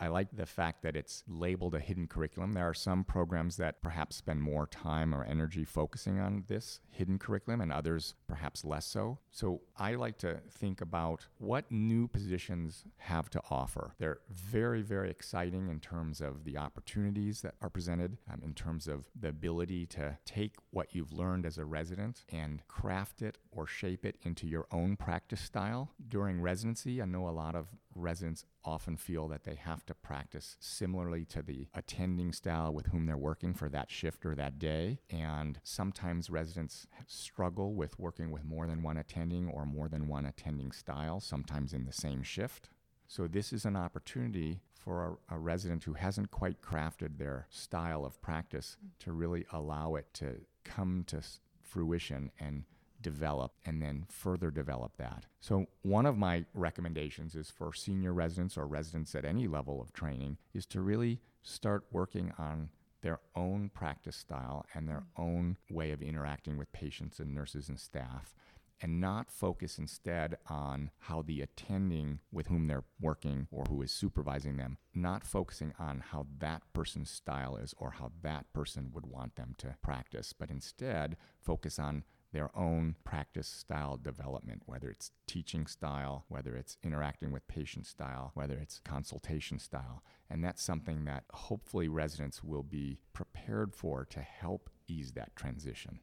I 0.00 0.08
like 0.08 0.28
the 0.32 0.46
fact 0.46 0.82
that 0.82 0.96
it's 0.96 1.24
labeled 1.26 1.74
a 1.74 1.80
hidden 1.80 2.06
curriculum. 2.06 2.52
There 2.52 2.68
are 2.68 2.74
some 2.74 3.04
programs 3.04 3.56
that 3.56 3.82
perhaps 3.82 4.16
spend 4.16 4.42
more 4.42 4.66
time 4.66 5.14
or 5.14 5.24
energy 5.24 5.64
focusing 5.64 6.18
on 6.18 6.44
this 6.46 6.80
hidden 6.90 7.18
curriculum, 7.18 7.60
and 7.60 7.72
others 7.72 8.14
perhaps 8.26 8.64
less 8.64 8.86
so. 8.86 9.18
So 9.30 9.62
I 9.76 9.94
like 9.94 10.18
to 10.18 10.40
think 10.50 10.80
about 10.80 11.26
what 11.38 11.70
new 11.70 12.08
positions 12.08 12.84
have 12.98 13.30
to 13.30 13.42
offer. 13.50 13.94
They're 13.98 14.20
very, 14.30 14.82
very 14.82 15.10
exciting 15.10 15.68
in 15.68 15.80
terms 15.80 16.20
of 16.20 16.44
the 16.44 16.56
opportunities 16.56 17.42
that 17.42 17.54
are 17.60 17.70
presented, 17.70 18.18
um, 18.32 18.40
in 18.44 18.54
terms 18.54 18.88
of 18.88 19.04
the 19.18 19.28
ability 19.28 19.86
to 19.86 20.18
take 20.24 20.56
what 20.70 20.94
you've 20.94 21.12
learned 21.12 21.46
as 21.46 21.58
a 21.58 21.64
resident 21.64 22.24
and 22.28 22.62
craft 22.68 23.22
it 23.22 23.38
or 23.50 23.66
shape 23.66 24.04
it 24.04 24.16
into 24.22 24.46
your 24.46 24.66
own 24.70 24.96
practice 24.96 25.40
style. 25.40 25.92
During 26.08 26.40
residency, 26.40 27.00
I 27.00 27.04
know 27.04 27.28
a 27.28 27.30
lot 27.30 27.54
of 27.54 27.68
residents 27.98 28.44
often 28.64 28.96
feel 28.96 29.28
that 29.28 29.44
they 29.44 29.54
have 29.54 29.84
to 29.86 29.94
practice 29.94 30.56
similarly 30.60 31.24
to 31.26 31.42
the 31.42 31.68
attending 31.74 32.32
style 32.32 32.72
with 32.72 32.86
whom 32.86 33.06
they're 33.06 33.16
working 33.16 33.54
for 33.54 33.68
that 33.68 33.90
shift 33.90 34.24
or 34.24 34.34
that 34.34 34.58
day. 34.58 35.00
And 35.10 35.58
sometimes 35.62 36.30
residents 36.30 36.86
struggle 37.06 37.74
with 37.74 37.98
working 37.98 38.30
with 38.30 38.44
more 38.44 38.66
than 38.66 38.82
one 38.82 38.96
attending 38.96 39.48
or 39.48 39.66
more 39.66 39.88
than 39.88 40.08
one 40.08 40.26
attending 40.26 40.72
style, 40.72 41.20
sometimes 41.20 41.72
in 41.72 41.84
the 41.84 41.92
same 41.92 42.22
shift. 42.22 42.68
So, 43.06 43.26
this 43.26 43.52
is 43.54 43.64
an 43.64 43.74
opportunity 43.74 44.60
for 44.74 45.18
a, 45.30 45.34
a, 45.34 45.38
resident 45.38 45.84
who 45.84 45.94
hasn't 45.94 46.30
quite 46.30 46.60
crafted 46.60 47.16
their 47.16 47.46
style 47.48 48.04
of 48.04 48.20
practice 48.20 48.76
mm. 48.84 48.90
to 49.04 49.12
really 49.12 49.46
allow 49.50 49.94
it 49.94 50.06
to 50.14 50.36
come 50.64 51.04
to 51.06 51.22
fruition 51.62 52.30
and 52.38 52.64
develop 53.00 53.52
and 53.64 53.80
then 53.82 54.06
further 54.08 54.50
develop 54.50 54.96
that. 54.96 55.26
So, 55.40 55.66
one 55.82 56.06
of 56.06 56.16
my 56.16 56.44
recommendations 56.54 57.34
is 57.34 57.50
for 57.50 57.72
senior 57.72 58.12
residents 58.12 58.56
or 58.56 58.66
residents 58.66 59.14
at 59.14 59.24
any 59.24 59.46
level 59.46 59.80
of 59.80 59.92
training 59.92 60.38
is 60.54 60.66
to 60.66 60.80
really 60.80 61.20
start 61.42 61.84
working 61.90 62.32
on 62.38 62.70
their 63.00 63.20
own 63.36 63.70
practice 63.72 64.16
style 64.16 64.66
and 64.74 64.88
their 64.88 65.04
own 65.16 65.56
way 65.70 65.92
of 65.92 66.02
interacting 66.02 66.58
with 66.58 66.72
patients 66.72 67.20
and 67.20 67.34
nurses 67.34 67.68
and 67.68 67.78
staff 67.78 68.34
and 68.80 69.00
not 69.00 69.30
focus 69.30 69.78
instead 69.78 70.36
on 70.46 70.90
how 71.00 71.22
the 71.22 71.40
attending 71.40 72.20
with 72.30 72.46
whom 72.46 72.66
they're 72.66 72.84
working 73.00 73.48
or 73.50 73.64
who 73.68 73.82
is 73.82 73.90
supervising 73.90 74.56
them, 74.56 74.78
not 74.94 75.24
focusing 75.24 75.72
on 75.78 76.02
how 76.10 76.26
that 76.38 76.62
person's 76.72 77.10
style 77.10 77.56
is 77.56 77.74
or 77.78 77.92
how 77.92 78.12
that 78.22 78.52
person 78.52 78.90
would 78.94 79.06
want 79.06 79.34
them 79.36 79.54
to 79.58 79.74
practice, 79.82 80.32
but 80.32 80.50
instead 80.50 81.16
focus 81.40 81.78
on 81.78 82.04
their 82.32 82.56
own 82.56 82.96
practice 83.04 83.48
style 83.48 83.96
development, 83.96 84.62
whether 84.66 84.90
it's 84.90 85.12
teaching 85.26 85.66
style, 85.66 86.24
whether 86.28 86.56
it's 86.56 86.76
interacting 86.82 87.32
with 87.32 87.46
patient 87.48 87.86
style, 87.86 88.32
whether 88.34 88.54
it's 88.54 88.80
consultation 88.84 89.58
style. 89.58 90.02
And 90.28 90.44
that's 90.44 90.62
something 90.62 91.04
that 91.06 91.24
hopefully 91.32 91.88
residents 91.88 92.44
will 92.44 92.62
be 92.62 92.98
prepared 93.12 93.74
for 93.74 94.04
to 94.06 94.20
help 94.20 94.68
ease 94.86 95.12
that 95.12 95.34
transition. 95.36 96.00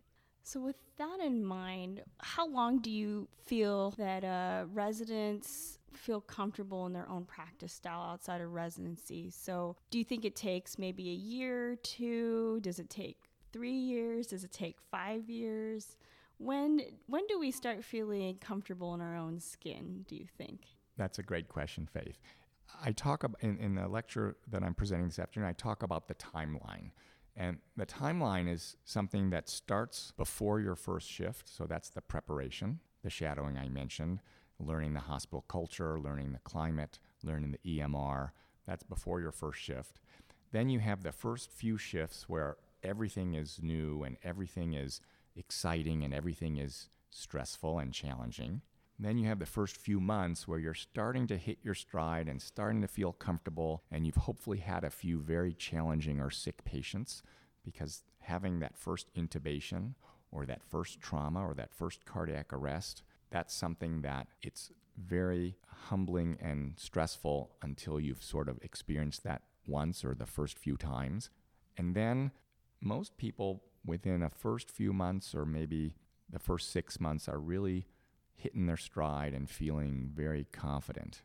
So, 0.48 0.60
with 0.60 0.76
that 0.98 1.20
in 1.26 1.44
mind, 1.44 2.04
how 2.20 2.48
long 2.48 2.78
do 2.80 2.92
you 2.92 3.28
feel 3.46 3.92
that 3.98 4.24
uh, 4.24 4.66
residents 4.72 5.80
feel 5.92 6.22
comfortable 6.22 6.86
in 6.86 6.94
their 6.94 7.10
own 7.10 7.26
practice 7.26 7.74
style 7.74 8.02
outside 8.02 8.42
of 8.42 8.54
residency? 8.54 9.32
So, 9.32 9.76
do 9.90 9.98
you 9.98 10.04
think 10.04 10.24
it 10.24 10.36
takes 10.36 10.78
maybe 10.78 11.10
a 11.10 11.16
year 11.16 11.72
or 11.72 11.76
two? 11.78 12.60
Does 12.62 12.78
it 12.78 12.92
take 12.92 13.18
three 13.52 13.72
years? 13.72 14.28
Does 14.28 14.44
it 14.44 14.52
take 14.52 14.78
five 14.92 15.32
years? 15.32 15.98
When 16.38 16.82
when 17.08 17.26
do 17.28 17.40
we 17.40 17.52
start 17.52 17.84
feeling 17.84 18.38
comfortable 18.38 18.94
in 18.94 19.02
our 19.02 19.16
own 19.16 19.40
skin? 19.40 20.06
Do 20.08 20.16
you 20.16 20.26
think? 20.38 20.62
That's 20.98 21.20
a 21.20 21.24
great 21.24 21.48
question, 21.48 21.88
Faith. 21.92 22.20
I 22.84 22.92
talk 22.92 23.24
about 23.24 23.42
in, 23.42 23.58
in 23.58 23.76
the 23.76 23.88
lecture 23.88 24.38
that 24.50 24.64
I'm 24.64 24.74
presenting 24.74 25.08
this 25.08 25.20
afternoon. 25.20 25.48
I 25.48 25.54
talk 25.54 25.84
about 25.84 26.08
the 26.08 26.16
timeline. 26.16 26.92
And 27.38 27.58
the 27.76 27.86
timeline 27.86 28.50
is 28.52 28.78
something 28.86 29.30
that 29.32 29.50
starts 29.50 30.14
before 30.18 30.60
your 30.60 30.76
first 30.76 31.10
shift. 31.10 31.50
So 31.50 31.66
that's 31.66 31.90
the 31.90 32.02
preparation, 32.02 32.80
the 33.04 33.10
shadowing 33.10 33.58
I 33.58 33.68
mentioned, 33.68 34.20
learning 34.60 34.94
the 34.94 35.02
hospital 35.02 35.44
culture, 35.48 36.00
learning 36.00 36.32
the 36.32 36.40
climate, 36.40 37.00
learning 37.24 37.52
the 37.62 37.80
EMR. 37.80 38.32
That's 38.66 38.84
before 38.84 39.20
your 39.20 39.34
first 39.34 39.60
shift. 39.60 40.00
Then 40.52 40.70
you 40.70 40.80
have 40.80 41.04
the 41.04 41.12
first 41.12 41.52
few 41.52 41.78
shifts 41.78 42.30
where 42.30 42.56
everything 42.84 43.34
is 43.34 43.60
new 43.62 44.04
and 44.04 44.16
everything 44.24 44.74
is 44.74 45.02
exciting 45.36 46.04
and 46.04 46.14
everything 46.14 46.58
is 46.58 46.90
stressful 47.10 47.80
and 47.80 47.94
challenging. 47.94 48.62
then 48.98 49.18
you 49.18 49.28
have 49.28 49.40
the 49.40 49.46
first 49.46 49.76
few 49.76 50.00
months 50.00 50.48
where 50.48 50.60
you're 50.60 50.74
starting 50.74 51.28
to 51.28 51.38
hit 51.38 51.58
your 51.62 51.74
stride 51.74 52.30
and 52.30 52.42
starting 52.42 52.82
to 52.82 52.88
feel 52.88 53.12
comfortable, 53.12 53.84
and 53.92 54.06
you've 54.06 54.16
hopefully 54.16 54.60
had 54.60 54.84
a 54.86 54.90
few 54.90 55.20
very 55.20 55.54
challenging 55.54 56.22
or 56.22 56.30
sick 56.30 56.64
patients 56.64 57.22
because 57.64 58.04
having 58.20 58.60
that 58.60 58.78
first 58.78 59.14
intubation 59.14 59.96
or 60.32 60.46
that 60.46 60.64
first 60.64 61.02
trauma 61.02 61.46
or 61.46 61.54
that 61.54 61.74
first 61.74 62.06
cardiac 62.06 62.54
arrest, 62.54 63.04
that's 63.32 63.54
something 63.54 64.02
that 64.02 64.28
it's 64.42 64.72
very 64.98 65.58
humbling 65.68 66.38
and 66.42 66.74
stressful 66.78 67.52
until 67.62 68.00
you've 68.00 68.24
sort 68.24 68.48
of 68.48 68.58
experienced 68.62 69.24
that 69.24 69.42
once 69.68 70.06
or 70.06 70.16
the 70.16 70.26
first 70.26 70.58
few 70.58 70.78
times. 70.78 71.30
And 71.78 71.96
then 71.96 72.32
most 72.80 73.18
people 73.18 73.64
within 73.86 74.24
a 74.24 74.30
first 74.30 74.72
few 74.72 74.92
months 74.94 75.34
or 75.36 75.46
maybe 75.46 75.96
the 76.30 76.40
first 76.40 76.72
six 76.72 77.00
months 77.00 77.30
are 77.30 77.40
really 77.40 77.88
hitting 78.36 78.66
their 78.66 78.78
stride 78.78 79.34
and 79.34 79.50
feeling 79.50 80.12
very 80.14 80.46
confident. 80.52 81.22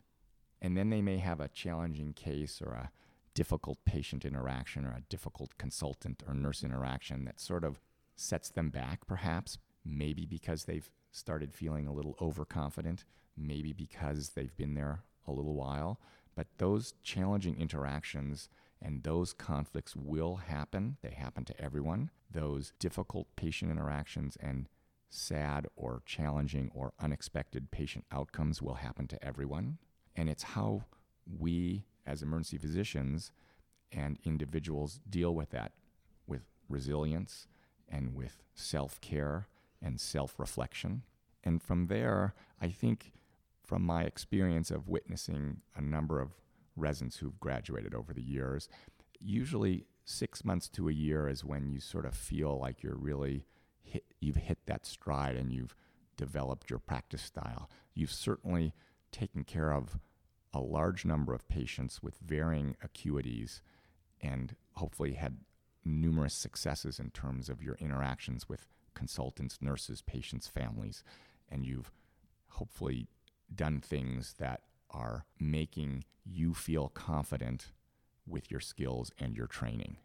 And 0.61 0.77
then 0.77 0.89
they 0.89 1.01
may 1.01 1.17
have 1.17 1.39
a 1.39 1.47
challenging 1.47 2.13
case 2.13 2.61
or 2.61 2.73
a 2.73 2.91
difficult 3.33 3.83
patient 3.85 4.25
interaction 4.25 4.85
or 4.85 4.91
a 4.91 5.03
difficult 5.09 5.57
consultant 5.57 6.23
or 6.27 6.33
nurse 6.33 6.63
interaction 6.63 7.25
that 7.25 7.39
sort 7.39 7.63
of 7.63 7.79
sets 8.15 8.49
them 8.49 8.69
back, 8.69 9.07
perhaps, 9.07 9.57
maybe 9.83 10.25
because 10.25 10.65
they've 10.65 10.89
started 11.11 11.53
feeling 11.53 11.87
a 11.87 11.93
little 11.93 12.15
overconfident, 12.21 13.03
maybe 13.35 13.73
because 13.73 14.29
they've 14.29 14.55
been 14.55 14.75
there 14.75 15.03
a 15.27 15.31
little 15.31 15.55
while. 15.55 15.99
But 16.35 16.47
those 16.57 16.93
challenging 17.03 17.59
interactions 17.59 18.49
and 18.81 19.03
those 19.03 19.33
conflicts 19.33 19.95
will 19.95 20.37
happen. 20.37 20.97
They 21.01 21.11
happen 21.11 21.45
to 21.45 21.61
everyone. 21.61 22.09
Those 22.29 22.73
difficult 22.79 23.27
patient 23.35 23.71
interactions 23.71 24.37
and 24.39 24.67
sad 25.09 25.67
or 25.75 26.01
challenging 26.05 26.71
or 26.73 26.93
unexpected 26.99 27.69
patient 27.69 28.05
outcomes 28.11 28.61
will 28.61 28.75
happen 28.75 29.07
to 29.07 29.23
everyone. 29.23 29.77
And 30.15 30.29
it's 30.29 30.43
how 30.43 30.85
we, 31.39 31.85
as 32.05 32.23
emergency 32.23 32.57
physicians 32.57 33.31
and 33.91 34.17
individuals, 34.23 34.99
deal 35.09 35.35
with 35.35 35.51
that 35.51 35.73
with 36.25 36.41
resilience 36.69 37.47
and 37.87 38.15
with 38.15 38.41
self 38.55 38.99
care 39.01 39.47
and 39.81 39.99
self 39.99 40.39
reflection. 40.39 41.03
And 41.43 41.61
from 41.61 41.87
there, 41.87 42.33
I 42.59 42.69
think 42.69 43.11
from 43.63 43.83
my 43.83 44.03
experience 44.03 44.71
of 44.71 44.87
witnessing 44.87 45.61
a 45.75 45.81
number 45.81 46.19
of 46.19 46.31
residents 46.75 47.17
who've 47.17 47.39
graduated 47.39 47.93
over 47.93 48.13
the 48.13 48.23
years, 48.23 48.69
usually 49.19 49.85
six 50.05 50.43
months 50.43 50.67
to 50.69 50.89
a 50.89 50.93
year 50.93 51.27
is 51.27 51.45
when 51.45 51.69
you 51.69 51.79
sort 51.79 52.05
of 52.05 52.13
feel 52.13 52.59
like 52.59 52.83
you're 52.83 52.95
really 52.95 53.45
hit, 53.83 54.05
you've 54.19 54.35
hit 54.37 54.59
that 54.65 54.85
stride 54.85 55.35
and 55.35 55.51
you've 55.51 55.75
developed 56.17 56.69
your 56.69 56.79
practice 56.79 57.21
style. 57.21 57.69
You've 57.93 58.11
certainly 58.11 58.73
taken 59.11 59.43
care 59.43 59.71
of 59.71 59.99
a 60.53 60.59
large 60.59 61.05
number 61.05 61.33
of 61.33 61.47
patients 61.47 62.01
with 62.01 62.17
varying 62.17 62.75
acuities 62.85 63.61
and 64.21 64.55
hopefully 64.73 65.13
had 65.13 65.37
numerous 65.83 66.33
successes 66.33 66.99
in 66.99 67.09
terms 67.11 67.49
of 67.49 67.63
your 67.63 67.75
interactions 67.75 68.47
with 68.47 68.67
consultants, 68.93 69.57
nurses, 69.61 70.01
patients, 70.01 70.47
families, 70.47 71.03
and 71.49 71.65
you've 71.65 71.91
hopefully 72.49 73.07
done 73.53 73.79
things 73.79 74.35
that 74.37 74.61
are 74.91 75.25
making 75.39 76.03
you 76.23 76.53
feel 76.53 76.89
confident 76.89 77.71
with 78.27 78.51
your 78.51 78.59
skills 78.59 79.11
and 79.19 79.35
your 79.35 79.47
training. 79.47 79.97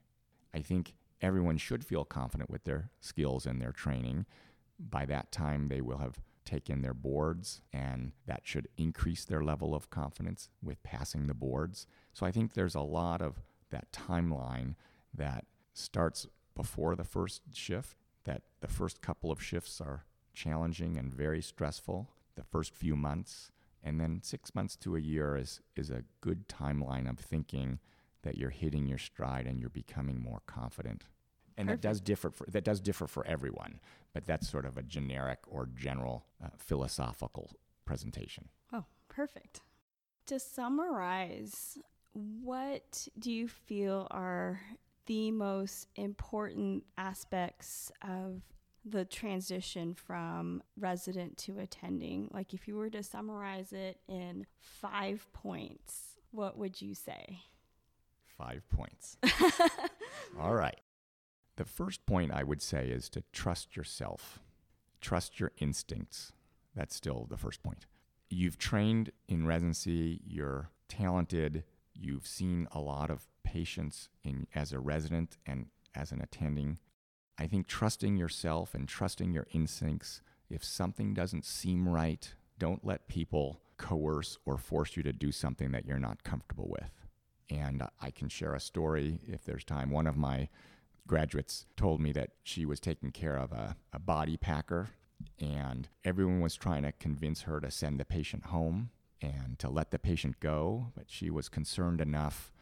I 0.55 0.61
think 0.61 0.95
everyone 1.21 1.59
should 1.59 1.85
feel 1.85 2.05
confident 2.05 2.51
with 2.51 2.65
their 2.65 2.91
skills 3.01 3.47
and 3.47 3.61
their 3.61 3.73
training. 3.73 4.27
By 4.79 5.07
that 5.07 5.33
time, 5.33 5.69
they 5.69 5.81
will 5.81 5.99
have 5.99 6.21
taken 6.45 6.81
their 6.81 6.95
boards, 6.95 7.61
and 7.73 8.13
that 8.27 8.43
should 8.45 8.69
increase 8.77 9.25
their 9.25 9.43
level 9.43 9.75
of 9.75 9.91
confidence 9.91 10.49
with 10.63 10.83
passing 10.83 11.27
the 11.27 11.35
boards. 11.35 11.87
So 12.13 12.25
I 12.25 12.31
think 12.31 12.55
there's 12.55 12.75
a 12.75 12.81
lot 12.81 13.21
of 13.21 13.43
that 13.71 13.91
timeline 13.93 14.77
that 15.13 15.45
starts 15.75 16.27
before 16.55 16.95
the 16.95 17.05
first 17.05 17.43
shift, 17.53 17.97
that 18.25 18.43
the 18.61 18.69
first 18.69 19.03
couple 19.03 19.31
of 19.31 19.43
shifts 19.43 19.81
are 19.81 20.05
challenging 20.33 20.97
and 20.97 21.13
very 21.13 21.43
stressful, 21.43 22.09
the 22.37 22.45
first 22.45 22.75
few 22.75 22.97
months. 22.97 23.51
And 23.87 24.01
then 24.01 24.19
six 24.21 24.53
months 24.53 24.75
to 24.79 24.97
a 24.97 25.01
year 25.01 25.37
is, 25.37 25.61
is 25.77 25.91
a 25.91 26.03
good 26.21 26.49
timeline 26.49 27.09
of 27.09 27.21
thinking 27.21 27.79
that 28.25 28.37
you're 28.37 28.51
hitting 28.51 28.89
your 28.89 28.99
stride 28.99 29.47
and 29.47 29.61
you're 29.61 29.71
becoming 29.71 30.21
more 30.21 30.43
confident. 30.47 31.05
And 31.57 31.69
Perfect. 31.69 31.83
that 31.83 31.89
does 31.89 32.01
differ 32.01 32.31
for 32.31 32.47
that 32.51 32.65
does 32.65 32.81
differ 32.81 33.07
for 33.07 33.25
everyone, 33.27 33.81
but 34.13 34.27
that's 34.27 34.51
sort 34.51 34.67
of 34.67 34.77
a 34.77 34.83
generic 34.83 35.39
or 35.47 35.69
general 35.75 36.27
uh, 36.45 36.49
philosophical 36.59 37.53
presentation. 37.85 38.49
Oh, 38.73 38.85
perfect. 39.09 39.61
To 40.27 40.41
summarize, 40.41 41.79
what 42.13 43.07
do 43.19 43.31
you 43.31 43.47
feel 43.47 44.09
are 44.11 44.61
the 45.07 45.31
most 45.31 45.87
important 45.95 46.83
aspects 46.99 47.93
of 48.03 48.43
the 48.89 49.05
transition 49.05 49.95
from 49.95 50.63
resident 50.79 51.37
to 51.39 51.59
attending? 51.59 52.29
Like, 52.33 52.55
if 52.55 52.69
you 52.69 52.77
were 52.77 52.91
to 52.91 53.03
summarize 53.03 53.73
it 53.73 53.99
in 54.09 54.47
five 54.61 55.27
points, 55.33 56.17
what 56.31 56.57
would 56.57 56.81
you 56.81 56.95
say? 56.95 57.41
Five 58.39 58.63
points. 58.69 59.17
All 60.41 60.55
right. 60.55 60.81
The 61.57 61.65
first 61.65 62.05
point 62.07 62.33
I 62.33 62.43
would 62.43 62.61
say 62.61 62.89
is 62.89 63.09
to 63.11 63.23
trust 63.33 63.77
yourself, 63.77 64.41
trust 65.01 65.41
your 65.41 65.53
instincts. 65.59 66.33
That's 66.75 66.95
still 66.95 67.27
the 67.31 67.39
first 67.39 67.63
point. 67.63 67.87
You've 68.29 68.59
trained 68.59 69.11
in 69.29 69.47
residency, 69.47 70.21
you're 70.27 70.71
talented, 70.89 71.65
you've 71.95 72.27
seen 72.27 72.69
a 72.73 72.81
lot 72.81 73.11
of 73.11 73.27
patients 73.43 74.11
in, 74.23 74.47
as 74.55 74.73
a 74.73 74.79
resident 74.79 75.39
and 75.47 75.67
as 75.95 76.13
an 76.13 76.21
attending. 76.21 76.79
I 77.39 77.47
think 77.47 77.67
trusting 77.67 78.17
yourself 78.17 78.75
and 78.75 78.89
trusting 78.89 79.33
your 79.33 79.47
instincts, 79.53 80.23
if 80.49 80.65
something 80.65 81.13
doesn't 81.13 81.45
seem 81.45 81.89
right, 81.89 82.33
don't 82.59 82.85
let 82.85 83.09
people 83.09 83.61
coerce 83.77 84.39
or 84.47 84.57
force 84.57 84.97
you 84.97 85.03
to 85.03 85.13
do 85.13 85.31
something 85.31 85.71
that 85.73 85.85
you're 85.85 85.99
not 85.99 86.25
comfortable 86.25 86.69
with. 86.69 86.91
And 87.51 87.83
I 88.01 88.11
can 88.11 88.29
share 88.29 88.55
a 88.55 88.61
story 88.61 89.21
if 89.27 89.45
there's 89.45 89.65
time. 89.65 89.91
One 89.91 90.07
of 90.07 90.17
my 90.17 90.49
graduates 91.07 91.67
told 91.77 92.01
me 92.01 92.13
that 92.13 92.31
she 92.43 92.65
was 92.65 92.81
taking 92.81 93.13
care 93.13 93.37
of 93.37 93.53
a, 93.53 93.77
a 93.93 93.99
body 93.99 94.37
packer, 94.37 94.89
and 95.39 95.89
everyone 96.05 96.41
was 96.41 96.57
trying 96.57 96.83
to 96.83 96.93
convince 96.93 97.43
her 97.43 97.61
to 97.61 97.71
send 97.71 98.01
the 98.01 98.05
patient 98.05 98.47
home 98.47 98.91
and 99.23 99.59
to 99.59 99.69
let 99.69 99.91
the 99.91 99.99
patient 99.99 100.41
go. 100.41 100.87
But 100.97 101.05
she 101.09 101.31
was 101.31 101.49
concerned 101.49 102.01
enough 102.01 102.53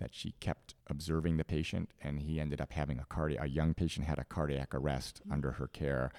that 0.00 0.14
she 0.14 0.32
kept 0.40 0.74
observing 0.88 1.36
the 1.36 1.44
patient, 1.44 1.90
and 2.00 2.20
he 2.20 2.40
ended 2.40 2.60
up 2.60 2.72
having 2.72 2.98
a 2.98 3.04
cardiac. 3.04 3.44
A 3.44 3.48
young 3.48 3.74
patient 3.74 4.06
had 4.06 4.18
a 4.18 4.24
cardiac 4.24 4.74
arrest 4.74 5.20
mm-hmm. 5.20 5.32
under 5.32 5.52
her 5.52 5.68
care. 5.68 6.10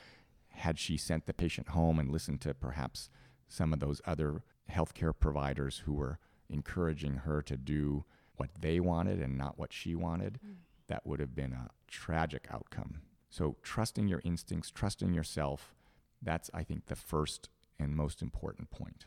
Had 0.50 0.80
she 0.80 0.96
sent 0.98 1.26
the 1.26 1.34
patient 1.34 1.70
home 1.70 2.00
and 2.00 2.12
listened 2.12 2.42
to 2.42 2.54
perhaps 2.54 3.10
some 3.50 3.74
of 3.74 3.80
those 3.80 4.02
other 4.06 4.44
healthcare 4.72 5.14
providers 5.18 5.84
who 5.86 5.94
were 5.94 6.20
encouraging 6.50 7.18
her 7.18 7.42
to 7.42 7.58
do 7.58 8.06
what 8.38 8.50
they 8.60 8.80
wanted 8.80 9.20
and 9.20 9.38
not 9.38 9.58
what 9.58 9.74
she 9.74 9.96
wanted, 9.96 10.40
mm. 10.46 10.56
that 10.88 11.06
would 11.06 11.20
have 11.20 11.36
been 11.36 11.54
a 11.54 11.70
tragic 11.88 12.48
outcome. 12.52 13.02
So, 13.30 13.56
trusting 13.64 14.08
your 14.08 14.22
instincts, 14.24 14.72
trusting 14.72 15.14
yourself, 15.14 15.74
that's, 16.22 16.50
I 16.54 16.64
think, 16.64 16.86
the 16.86 16.96
first 16.96 17.50
and 17.80 17.96
most 17.96 18.22
important 18.22 18.70
point. 18.70 19.06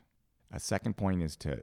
A 0.52 0.58
second 0.58 0.96
point 0.96 1.22
is 1.22 1.36
to 1.38 1.62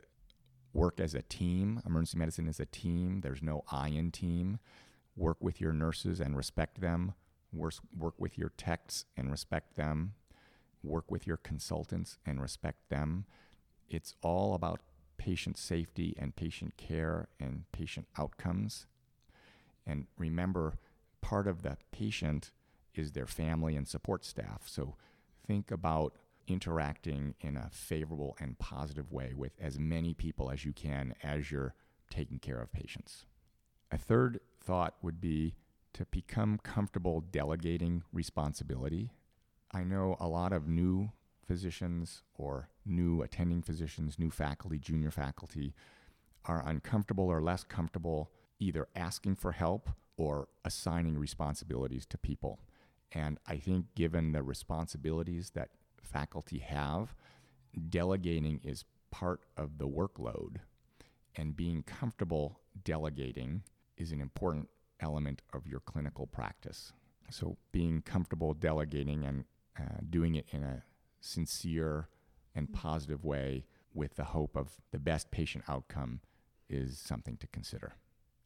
work 0.73 0.99
as 0.99 1.13
a 1.13 1.21
team. 1.21 1.81
Emergency 1.85 2.17
medicine 2.17 2.47
is 2.47 2.59
a 2.59 2.65
team, 2.65 3.21
there's 3.21 3.41
no 3.41 3.63
I 3.71 3.89
in 3.89 4.11
team. 4.11 4.59
Work 5.15 5.37
with 5.41 5.59
your 5.59 5.73
nurses 5.73 6.19
and 6.19 6.37
respect 6.37 6.79
them, 6.79 7.13
work, 7.51 7.75
with 8.17 8.37
your 8.37 8.51
techs 8.57 9.05
and 9.17 9.29
respect 9.29 9.75
them, 9.75 10.13
work 10.83 11.11
with 11.11 11.27
your 11.27 11.37
consultants 11.37 12.17
and 12.25 12.41
respect 12.41 12.89
them. 12.89 13.25
It's 13.89 14.15
all 14.21 14.53
about 14.53 14.79
patient 15.17 15.57
safety 15.57 16.15
and 16.17 16.35
patient 16.35 16.77
care 16.77 17.27
and 17.39 17.65
patient 17.71 18.07
outcomes. 18.17 18.87
And 19.85 20.07
remember, 20.17 20.77
part 21.21 21.45
of 21.47 21.61
the 21.61 21.77
patient 21.91 22.51
is 22.95 23.11
their 23.11 23.27
family 23.27 23.75
and 23.75 23.87
support 23.87 24.23
staff. 24.25 24.63
So 24.65 24.95
think 25.45 25.71
about 25.71 26.15
interacting 26.47 27.35
in 27.41 27.57
a 27.57 27.69
favorable 27.71 28.37
and 28.39 28.57
positive 28.59 29.11
way 29.11 29.33
with 29.35 29.53
as 29.59 29.79
many 29.79 30.13
people 30.13 30.51
as 30.51 30.65
you 30.65 30.73
can 30.73 31.15
as 31.23 31.51
you're 31.51 31.73
taking 32.09 32.39
care 32.39 32.61
of 32.61 32.71
patients. 32.71 33.25
A 33.91 33.97
third 33.97 34.39
thought 34.63 34.95
would 35.01 35.19
be 35.19 35.55
to 35.93 36.05
become 36.05 36.59
comfortable 36.63 37.21
delegating 37.21 38.03
responsibility. 38.13 39.11
I 39.71 39.83
know 39.83 40.15
a 40.19 40.27
lot 40.27 40.53
of 40.53 40.67
new 40.67 41.11
physicians 41.45 42.23
or 42.37 42.69
new 42.85 43.21
attending 43.21 43.61
physicians, 43.61 44.17
new 44.17 44.31
faculty, 44.31 44.79
junior 44.79 45.11
faculty 45.11 45.73
are 46.45 46.63
uncomfortable 46.65 47.25
or 47.25 47.41
less 47.41 47.63
comfortable 47.63 48.31
either 48.59 48.87
asking 48.95 49.35
for 49.35 49.51
help 49.51 49.89
or 50.17 50.47
assigning 50.63 51.17
responsibilities 51.17 52.05
to 52.05 52.17
people. 52.17 52.59
And 53.11 53.39
I 53.45 53.57
think, 53.57 53.87
given 53.95 54.31
the 54.31 54.43
responsibilities 54.43 55.51
that 55.55 55.69
faculty 56.01 56.59
have, 56.59 57.15
delegating 57.89 58.59
is 58.63 58.85
part 59.11 59.41
of 59.57 59.77
the 59.77 59.87
workload. 59.87 60.57
And 61.35 61.55
being 61.55 61.83
comfortable 61.83 62.59
delegating 62.83 63.63
is 63.97 64.11
an 64.11 64.21
important 64.21 64.69
element 64.99 65.41
of 65.53 65.67
your 65.67 65.79
clinical 65.79 66.27
practice. 66.27 66.93
So, 67.29 67.57
being 67.71 68.01
comfortable 68.01 68.53
delegating 68.53 69.23
and 69.23 69.45
uh, 69.79 70.01
doing 70.09 70.35
it 70.35 70.47
in 70.51 70.63
a 70.63 70.83
sincere 71.21 72.09
and 72.53 72.73
positive 72.73 73.23
way 73.23 73.65
with 73.93 74.15
the 74.15 74.25
hope 74.25 74.55
of 74.57 74.69
the 74.91 74.99
best 74.99 75.31
patient 75.31 75.63
outcome 75.67 76.19
is 76.69 76.99
something 76.99 77.37
to 77.37 77.47
consider 77.47 77.93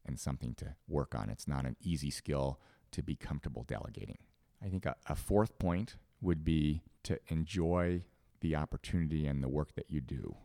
and 0.04 0.18
something 0.18 0.54
to 0.54 0.76
work 0.88 1.14
on. 1.14 1.30
It's 1.30 1.48
not 1.48 1.64
an 1.64 1.76
easy 1.80 2.10
skill 2.10 2.60
to 2.92 3.02
be 3.02 3.16
comfortable 3.16 3.64
delegating. 3.64 4.18
I 4.64 4.68
think 4.68 4.86
a, 4.86 4.96
a 5.06 5.14
fourth 5.14 5.58
point 5.58 5.96
would 6.20 6.44
be 6.44 6.82
to 7.04 7.18
enjoy 7.28 8.02
the 8.40 8.56
opportunity 8.56 9.26
and 9.26 9.42
the 9.42 9.48
work 9.48 9.74
that 9.74 9.90
you 9.90 10.00
do. 10.00 10.36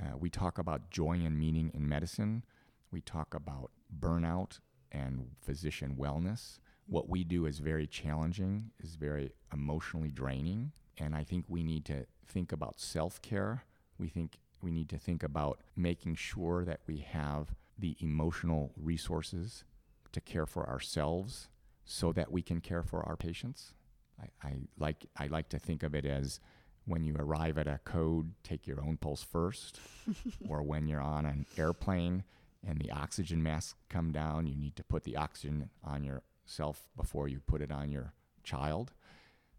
Uh, 0.00 0.16
we 0.18 0.28
talk 0.28 0.58
about 0.58 0.90
joy 0.90 1.12
and 1.12 1.38
meaning 1.38 1.70
in 1.74 1.88
medicine. 1.88 2.44
We 2.90 3.00
talk 3.00 3.34
about 3.34 3.70
burnout 3.98 4.58
and 4.90 5.30
physician 5.40 5.96
wellness. 5.98 6.58
What 6.86 7.08
we 7.08 7.24
do 7.24 7.46
is 7.46 7.58
very 7.58 7.86
challenging, 7.86 8.70
is 8.82 8.96
very 8.96 9.32
emotionally 9.52 10.10
draining, 10.10 10.72
and 10.98 11.14
I 11.14 11.24
think 11.24 11.46
we 11.48 11.62
need 11.62 11.84
to 11.86 12.06
think 12.26 12.52
about 12.52 12.80
self-care. 12.80 13.64
We 13.98 14.08
think 14.08 14.38
we 14.62 14.70
need 14.70 14.88
to 14.90 14.98
think 14.98 15.22
about 15.22 15.60
making 15.76 16.16
sure 16.16 16.64
that 16.64 16.80
we 16.86 16.98
have 16.98 17.54
the 17.78 17.96
emotional 18.00 18.72
resources 18.76 19.64
to 20.12 20.20
care 20.20 20.46
for 20.46 20.68
ourselves 20.68 21.48
so 21.84 22.12
that 22.12 22.32
we 22.32 22.42
can 22.42 22.60
care 22.60 22.82
for 22.82 23.02
our 23.06 23.16
patients. 23.16 23.74
I, 24.20 24.46
I, 24.46 24.54
like 24.78 25.06
I 25.16 25.26
like 25.26 25.48
to 25.50 25.58
think 25.58 25.82
of 25.82 25.94
it 25.94 26.04
as 26.04 26.40
when 26.86 27.04
you 27.04 27.16
arrive 27.18 27.58
at 27.58 27.66
a 27.66 27.80
code, 27.84 28.32
take 28.42 28.66
your 28.66 28.80
own 28.80 28.96
pulse 28.96 29.22
first, 29.22 29.80
or 30.48 30.62
when 30.62 30.86
you're 30.86 31.00
on 31.00 31.26
an 31.26 31.46
airplane 31.56 32.24
and 32.66 32.78
the 32.78 32.90
oxygen 32.90 33.42
masks 33.42 33.74
come 33.88 34.12
down, 34.12 34.46
you 34.46 34.56
need 34.56 34.76
to 34.76 34.84
put 34.84 35.04
the 35.04 35.16
oxygen 35.16 35.70
on 35.82 36.04
yourself 36.04 36.88
before 36.96 37.28
you 37.28 37.40
put 37.40 37.62
it 37.62 37.72
on 37.72 37.90
your 37.90 38.12
child. 38.42 38.92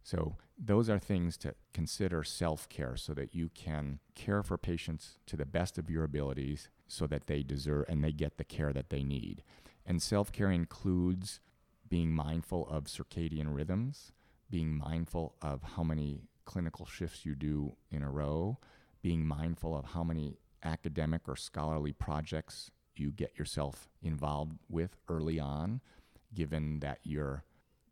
So, 0.04 0.36
those 0.58 0.89
are 0.89 1.00
things 1.00 1.36
to 1.38 1.56
consider 1.74 2.24
self 2.24 2.70
care 2.70 2.96
so 2.96 3.13
that 3.15 3.34
you 3.34 3.50
can 3.54 4.00
care 4.13 4.44
for 4.44 4.58
patients 4.58 5.18
to 5.26 5.36
the 5.36 5.46
best 5.46 5.78
of 5.78 5.89
your 5.89 6.04
abilities 6.04 6.70
so 6.88 7.08
that 7.08 7.28
they 7.28 7.44
deserve 7.44 7.86
and 7.89 8.04
they 8.04 8.12
get 8.12 8.38
the 8.38 8.44
care 8.44 8.72
that 8.72 8.89
they 8.89 9.04
need. 9.04 9.44
And 9.86 10.02
self 10.02 10.32
care 10.32 10.52
includes 10.52 11.39
being 11.89 12.12
mindful 12.12 12.68
of 12.70 12.86
circadian 12.86 13.54
rhythms, 13.56 14.12
being 14.50 14.78
mindful 14.78 15.36
of 15.42 15.62
how 15.64 15.84
many 15.84 16.22
clinical 16.46 16.86
shifts 16.86 17.26
you 17.26 17.36
do 17.36 17.76
in 17.92 18.02
a 18.04 18.10
row, 18.10 18.58
being 19.02 19.26
mindful 19.26 19.76
of 19.76 19.86
how 19.86 20.04
many 20.04 20.38
academic 20.64 21.22
or 21.28 21.36
scholarly 21.36 21.92
projects 21.92 22.72
you 22.96 23.12
get 23.12 23.38
yourself 23.38 23.88
involved 24.02 24.54
with 24.70 24.96
early 25.10 25.40
on, 25.40 25.82
given 26.34 26.80
that 26.80 27.00
you're 27.04 27.44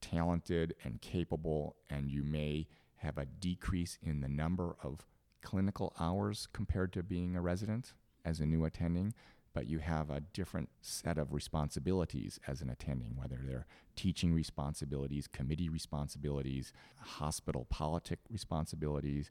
talented 0.01 0.75
and 0.83 1.01
capable 1.01 1.75
and 1.89 2.09
you 2.09 2.23
may 2.23 2.67
have 2.97 3.17
a 3.17 3.25
decrease 3.25 3.97
in 4.01 4.21
the 4.21 4.27
number 4.29 4.75
of 4.83 5.05
clinical 5.41 5.93
hours 5.99 6.47
compared 6.53 6.93
to 6.93 7.03
being 7.03 7.35
a 7.35 7.41
resident 7.41 7.93
as 8.25 8.39
a 8.39 8.45
new 8.45 8.63
attending, 8.63 9.13
but 9.53 9.67
you 9.67 9.79
have 9.79 10.09
a 10.09 10.19
different 10.19 10.69
set 10.81 11.17
of 11.17 11.33
responsibilities 11.33 12.39
as 12.47 12.61
an 12.61 12.69
attending, 12.69 13.15
whether 13.15 13.39
they're 13.43 13.67
teaching 13.95 14.33
responsibilities, 14.33 15.27
committee 15.27 15.69
responsibilities, 15.69 16.73
hospital 16.99 17.65
politic 17.69 18.19
responsibilities, 18.29 19.29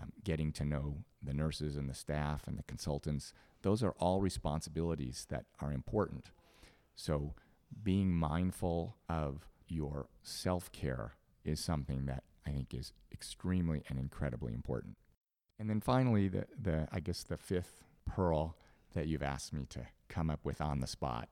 um, 0.00 0.12
getting 0.24 0.52
to 0.52 0.64
know 0.64 0.98
the 1.22 1.34
nurses 1.34 1.76
and 1.76 1.88
the 1.88 1.94
staff 1.94 2.46
and 2.46 2.58
the 2.58 2.62
consultants. 2.64 3.32
Those 3.62 3.82
are 3.82 3.94
all 3.98 4.20
responsibilities 4.20 5.26
that 5.30 5.46
are 5.60 5.72
important. 5.72 6.30
So, 6.94 7.34
being 7.82 8.14
mindful 8.14 8.96
of 9.08 9.48
your 9.66 10.06
self 10.22 10.70
care 10.70 11.14
is 11.44 11.58
something 11.58 12.06
that 12.06 12.22
I 12.46 12.50
think 12.50 12.72
is 12.72 12.92
extremely 13.12 13.82
and 13.88 13.98
incredibly 13.98 14.54
important. 14.54 14.96
And 15.58 15.68
then 15.68 15.80
finally, 15.80 16.28
the, 16.28 16.46
the 16.60 16.86
I 16.92 17.00
guess 17.00 17.22
the 17.22 17.36
fifth 17.36 17.82
pearl 18.04 18.56
that 18.96 19.06
you've 19.06 19.22
asked 19.22 19.52
me 19.52 19.66
to 19.70 19.86
come 20.08 20.28
up 20.30 20.40
with 20.44 20.60
on 20.60 20.80
the 20.80 20.86
spot. 20.86 21.28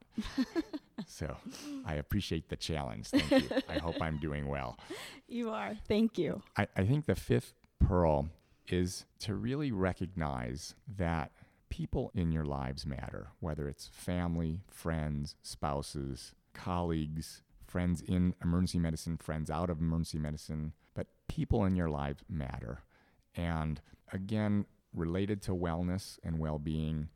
so 1.07 1.37
I 1.85 1.95
appreciate 1.95 2.49
the 2.49 2.57
challenge. 2.57 3.09
Thank 3.09 3.31
you. 3.31 3.49
I 3.69 3.79
hope 3.79 4.01
I'm 4.01 4.19
doing 4.19 4.47
well. 4.47 4.79
You 5.27 5.51
are. 5.51 5.75
Thank 5.89 6.19
you. 6.19 6.43
I, 6.57 6.69
I 6.77 6.85
think 6.85 7.07
the 7.07 7.15
fifth 7.15 7.55
pearl 7.81 8.29
is 8.69 9.05
to 9.21 9.35
really 9.35 9.73
recognize 9.73 10.75
that 10.97 11.33
people 11.69 12.11
in 12.15 12.31
your 12.31 12.45
lives 12.45 12.87
matter, 12.87 13.29
whether 13.41 13.69
it's 13.69 13.89
family, 13.89 14.61
friends, 14.71 15.35
spouses, 15.43 16.35
colleagues, 16.53 17.43
friends 17.67 18.01
in 18.03 18.35
emergency 18.43 18.79
medicine, 18.79 19.17
friends 19.17 19.51
out 19.51 19.71
of 19.71 19.81
emergency 19.81 20.19
medicine, 20.19 20.73
but 20.95 21.09
people 21.29 21.65
in 21.65 21.75
your 21.75 21.91
life 21.91 22.23
matter. 22.29 22.79
And 23.35 23.81
again, 24.13 24.67
related 24.95 25.43
to 25.43 25.53
wellness 25.53 26.19
and 26.23 26.39
well 26.39 26.59
being, 26.59 27.09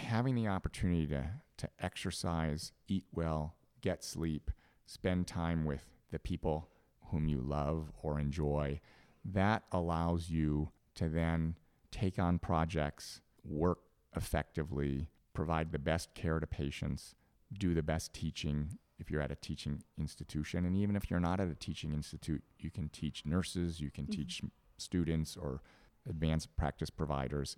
having 0.00 0.34
the 0.34 0.48
opportunity 0.48 1.06
to, 1.08 1.30
to 1.58 1.68
exercise, 1.80 2.72
eat 2.88 3.04
well, 3.12 3.54
get 3.80 4.04
sleep, 4.04 4.50
spend 4.86 5.26
time 5.26 5.64
with 5.64 5.84
the 6.10 6.18
people 6.18 6.68
whom 7.10 7.28
you 7.28 7.40
love 7.40 7.90
or 8.02 8.18
enjoy, 8.18 8.80
that 9.24 9.62
allows 9.72 10.30
you 10.30 10.70
to 10.94 11.08
then 11.08 11.56
take 11.90 12.18
on 12.18 12.38
projects, 12.38 13.20
work 13.44 13.78
effectively, 14.16 15.08
provide 15.32 15.72
the 15.72 15.78
best 15.78 16.14
care 16.14 16.40
to 16.40 16.46
patients, 16.46 17.14
do 17.56 17.74
the 17.74 17.82
best 17.82 18.12
teaching 18.12 18.78
if 18.98 19.10
you're 19.10 19.22
at 19.22 19.30
a 19.30 19.36
teaching 19.36 19.82
institution. 19.98 20.66
And 20.66 20.76
even 20.76 20.94
if 20.94 21.10
you're 21.10 21.20
not 21.20 21.40
at 21.40 21.48
a 21.48 21.54
teaching 21.54 21.92
institute, 21.92 22.42
you 22.58 22.70
can 22.70 22.88
teach 22.90 23.24
nurses, 23.24 23.80
you 23.80 23.90
can 23.90 24.04
mm-hmm. 24.04 24.20
teach 24.20 24.42
students 24.76 25.36
or 25.36 25.62
advanced 26.08 26.54
practice 26.56 26.90
providers. 26.90 27.56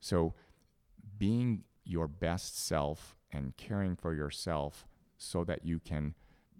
So, 0.00 0.34
being 1.18 1.64
your 1.84 2.08
best 2.08 2.58
self 2.64 3.16
and 3.32 3.56
caring 3.56 3.96
for 3.96 4.14
yourself 4.14 4.86
so 5.16 5.44
that 5.44 5.64
you 5.64 5.78
can 5.78 6.14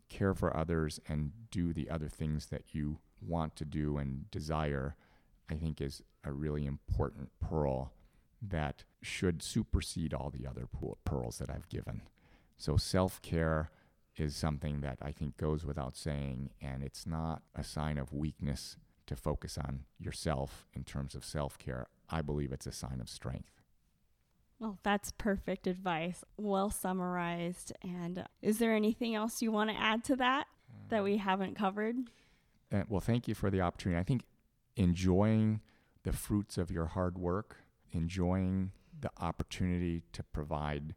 care 0.08 0.34
for 0.34 0.56
others 0.56 1.00
and 1.08 1.32
do 1.50 1.72
the 1.72 1.90
other 1.90 2.08
things 2.08 2.46
that 2.46 2.74
you 2.74 2.98
want 3.20 3.56
to 3.56 3.64
do 3.64 3.96
and 3.98 4.30
desire, 4.30 4.96
I 5.50 5.54
think 5.54 5.80
is 5.80 6.02
a 6.24 6.32
really 6.32 6.66
important 6.66 7.30
pearl 7.40 7.92
that 8.42 8.84
should 9.02 9.42
supersede 9.42 10.12
all 10.12 10.30
the 10.30 10.46
other 10.46 10.68
pearls 11.04 11.38
that 11.38 11.50
I've 11.50 11.68
given. 11.68 12.02
So, 12.56 12.76
self 12.76 13.20
care 13.22 13.70
is 14.16 14.36
something 14.36 14.80
that 14.82 14.98
I 15.02 15.10
think 15.10 15.36
goes 15.36 15.64
without 15.64 15.96
saying, 15.96 16.50
and 16.60 16.82
it's 16.82 17.06
not 17.06 17.42
a 17.54 17.64
sign 17.64 17.98
of 17.98 18.12
weakness 18.12 18.76
to 19.06 19.16
focus 19.16 19.58
on 19.58 19.80
yourself 19.98 20.66
in 20.72 20.84
terms 20.84 21.14
of 21.14 21.24
self 21.24 21.58
care. 21.58 21.86
I 22.10 22.22
believe 22.22 22.52
it's 22.52 22.66
a 22.66 22.72
sign 22.72 23.00
of 23.00 23.08
strength. 23.08 23.53
Well, 24.58 24.78
that's 24.82 25.12
perfect 25.12 25.66
advice. 25.66 26.24
Well 26.36 26.70
summarized. 26.70 27.72
And 27.82 28.24
is 28.40 28.58
there 28.58 28.74
anything 28.74 29.14
else 29.14 29.42
you 29.42 29.52
want 29.52 29.70
to 29.70 29.76
add 29.76 30.04
to 30.04 30.16
that 30.16 30.46
that 30.88 31.04
we 31.04 31.18
haven't 31.18 31.56
covered? 31.56 31.96
Uh, 32.72 32.82
well, 32.88 33.00
thank 33.00 33.28
you 33.28 33.34
for 33.34 33.50
the 33.50 33.60
opportunity. 33.60 34.00
I 34.00 34.04
think 34.04 34.24
enjoying 34.76 35.60
the 36.02 36.12
fruits 36.12 36.58
of 36.58 36.70
your 36.70 36.86
hard 36.86 37.18
work, 37.18 37.56
enjoying 37.92 38.72
the 39.00 39.10
opportunity 39.20 40.02
to 40.12 40.22
provide 40.22 40.94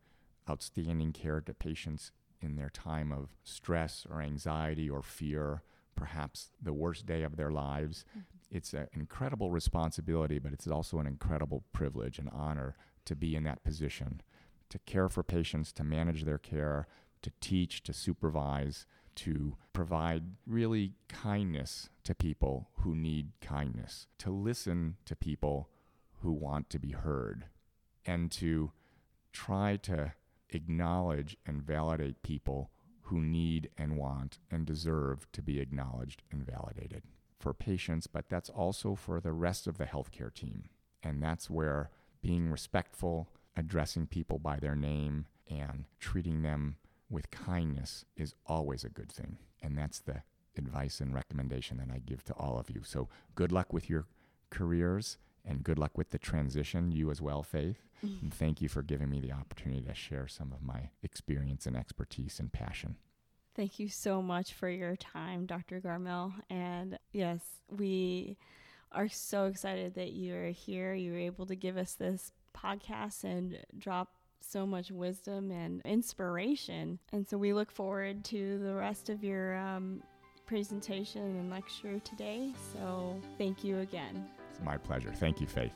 outstanding 0.49 1.11
care 1.11 1.41
to 1.41 1.53
patients 1.53 2.11
in 2.41 2.55
their 2.55 2.69
time 2.69 3.11
of 3.11 3.35
stress 3.43 4.05
or 4.09 4.21
anxiety 4.21 4.89
or 4.89 5.01
fear, 5.01 5.63
perhaps 5.95 6.49
the 6.61 6.73
worst 6.73 7.05
day 7.05 7.23
of 7.23 7.35
their 7.35 7.51
lives. 7.51 8.05
It's 8.49 8.73
an 8.73 8.87
incredible 8.93 9.51
responsibility, 9.51 10.39
but 10.39 10.53
it's 10.53 10.67
also 10.67 10.99
an 10.99 11.07
incredible 11.07 11.63
privilege 11.73 12.17
and 12.17 12.29
honor 12.29 12.75
to 13.05 13.15
be 13.15 13.35
in 13.35 13.43
that 13.43 13.63
position, 13.63 14.21
to 14.69 14.79
care 14.79 15.09
for 15.09 15.23
patients, 15.23 15.71
to 15.73 15.83
manage 15.83 16.23
their 16.23 16.37
care, 16.37 16.87
to 17.21 17.31
teach, 17.41 17.83
to 17.83 17.93
supervise, 17.93 18.85
to 19.15 19.57
provide 19.73 20.23
really 20.45 20.93
kindness 21.09 21.89
to 22.03 22.13
people 22.13 22.69
who 22.79 22.95
need 22.95 23.31
kindness, 23.41 24.07
to 24.19 24.29
listen 24.29 24.95
to 25.05 25.15
people 25.15 25.69
who 26.21 26.31
want 26.31 26.69
to 26.69 26.79
be 26.79 26.91
heard, 26.91 27.45
and 28.05 28.31
to 28.31 28.71
try 29.33 29.75
to 29.77 30.13
acknowledge 30.51 31.35
and 31.45 31.61
validate 31.61 32.23
people 32.23 32.71
who 33.03 33.19
need 33.19 33.69
and 33.77 33.97
want 33.97 34.39
and 34.49 34.65
deserve 34.65 35.29
to 35.31 35.41
be 35.41 35.59
acknowledged 35.59 36.23
and 36.31 36.45
validated 36.45 37.03
for 37.39 37.53
patients, 37.53 38.07
but 38.07 38.29
that's 38.29 38.49
also 38.49 38.95
for 38.95 39.19
the 39.19 39.31
rest 39.31 39.67
of 39.67 39.77
the 39.77 39.85
healthcare 39.85 40.33
team. 40.33 40.69
And 41.03 41.21
that's 41.21 41.49
where 41.49 41.89
being 42.21 42.49
respectful, 42.49 43.29
addressing 43.55 44.07
people 44.07 44.39
by 44.39 44.57
their 44.57 44.75
name, 44.75 45.27
and 45.49 45.85
treating 45.99 46.41
them 46.41 46.77
with 47.09 47.31
kindness 47.31 48.05
is 48.15 48.35
always 48.45 48.83
a 48.83 48.89
good 48.89 49.11
thing. 49.11 49.37
And 49.61 49.77
that's 49.77 49.99
the 49.99 50.23
advice 50.57 50.99
and 50.99 51.13
recommendation 51.13 51.77
that 51.77 51.93
I 51.93 51.99
give 51.99 52.23
to 52.25 52.33
all 52.33 52.59
of 52.59 52.69
you. 52.69 52.81
So 52.83 53.07
good 53.35 53.51
luck 53.51 53.71
with 53.71 53.89
your 53.89 54.07
careers 54.49 55.17
and 55.45 55.63
good 55.63 55.79
luck 55.79 55.97
with 55.97 56.09
the 56.09 56.17
transition, 56.17 56.91
you 56.91 57.09
as 57.09 57.21
well, 57.21 57.43
Faith. 57.43 57.83
Mm-hmm. 58.05 58.15
And 58.21 58.33
thank 58.33 58.61
you 58.61 58.69
for 58.69 58.83
giving 58.83 59.09
me 59.09 59.21
the 59.21 59.31
opportunity 59.31 59.81
to 59.83 59.93
share 59.95 60.27
some 60.27 60.51
of 60.51 60.61
my 60.61 60.89
experience 61.01 61.65
and 61.65 61.75
expertise 61.75 62.39
and 62.39 62.51
passion. 62.51 62.97
Thank 63.57 63.79
you 63.79 63.89
so 63.89 64.21
much 64.21 64.53
for 64.53 64.69
your 64.69 64.95
time, 64.95 65.47
Dr. 65.47 65.81
Garmel. 65.81 66.31
And 66.47 66.99
yes, 67.11 67.39
we 67.75 68.37
are 68.91 69.09
so 69.09 69.45
excited 69.45 69.95
that 69.95 70.13
you're 70.13 70.49
here. 70.49 70.93
You 70.93 71.13
were 71.13 71.17
able 71.17 71.47
to 71.47 71.55
give 71.55 71.75
us 71.75 71.95
this 71.95 72.31
podcast 72.55 73.23
and 73.23 73.57
drop 73.75 74.09
so 74.41 74.67
much 74.67 74.91
wisdom 74.91 75.49
and 75.49 75.81
inspiration. 75.85 76.99
And 77.11 77.27
so 77.27 77.35
we 77.39 77.51
look 77.51 77.71
forward 77.71 78.23
to 78.25 78.59
the 78.59 78.75
rest 78.75 79.09
of 79.09 79.23
your 79.23 79.57
um, 79.57 80.03
presentation 80.45 81.23
and 81.23 81.49
lecture 81.49 81.97
today. 82.01 82.53
So 82.73 83.19
thank 83.39 83.63
you 83.63 83.79
again. 83.79 84.27
It's 84.51 84.61
my 84.63 84.77
pleasure. 84.77 85.11
Thank 85.11 85.41
you, 85.41 85.47
Faith. 85.47 85.73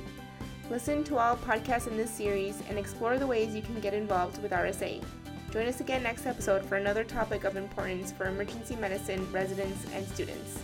Listen 0.70 1.04
to 1.04 1.18
all 1.18 1.36
podcasts 1.36 1.88
in 1.88 1.96
this 1.96 2.10
series 2.10 2.62
and 2.68 2.78
explore 2.78 3.18
the 3.18 3.26
ways 3.26 3.54
you 3.54 3.62
can 3.62 3.80
get 3.80 3.92
involved 3.92 4.40
with 4.42 4.52
RSA. 4.52 5.02
Join 5.50 5.66
us 5.66 5.80
again 5.80 6.02
next 6.02 6.26
episode 6.26 6.64
for 6.64 6.76
another 6.76 7.02
topic 7.02 7.44
of 7.44 7.56
importance 7.56 8.12
for 8.12 8.26
emergency 8.26 8.76
medicine 8.76 9.26
residents 9.32 9.84
and 9.92 10.06
students. 10.06 10.60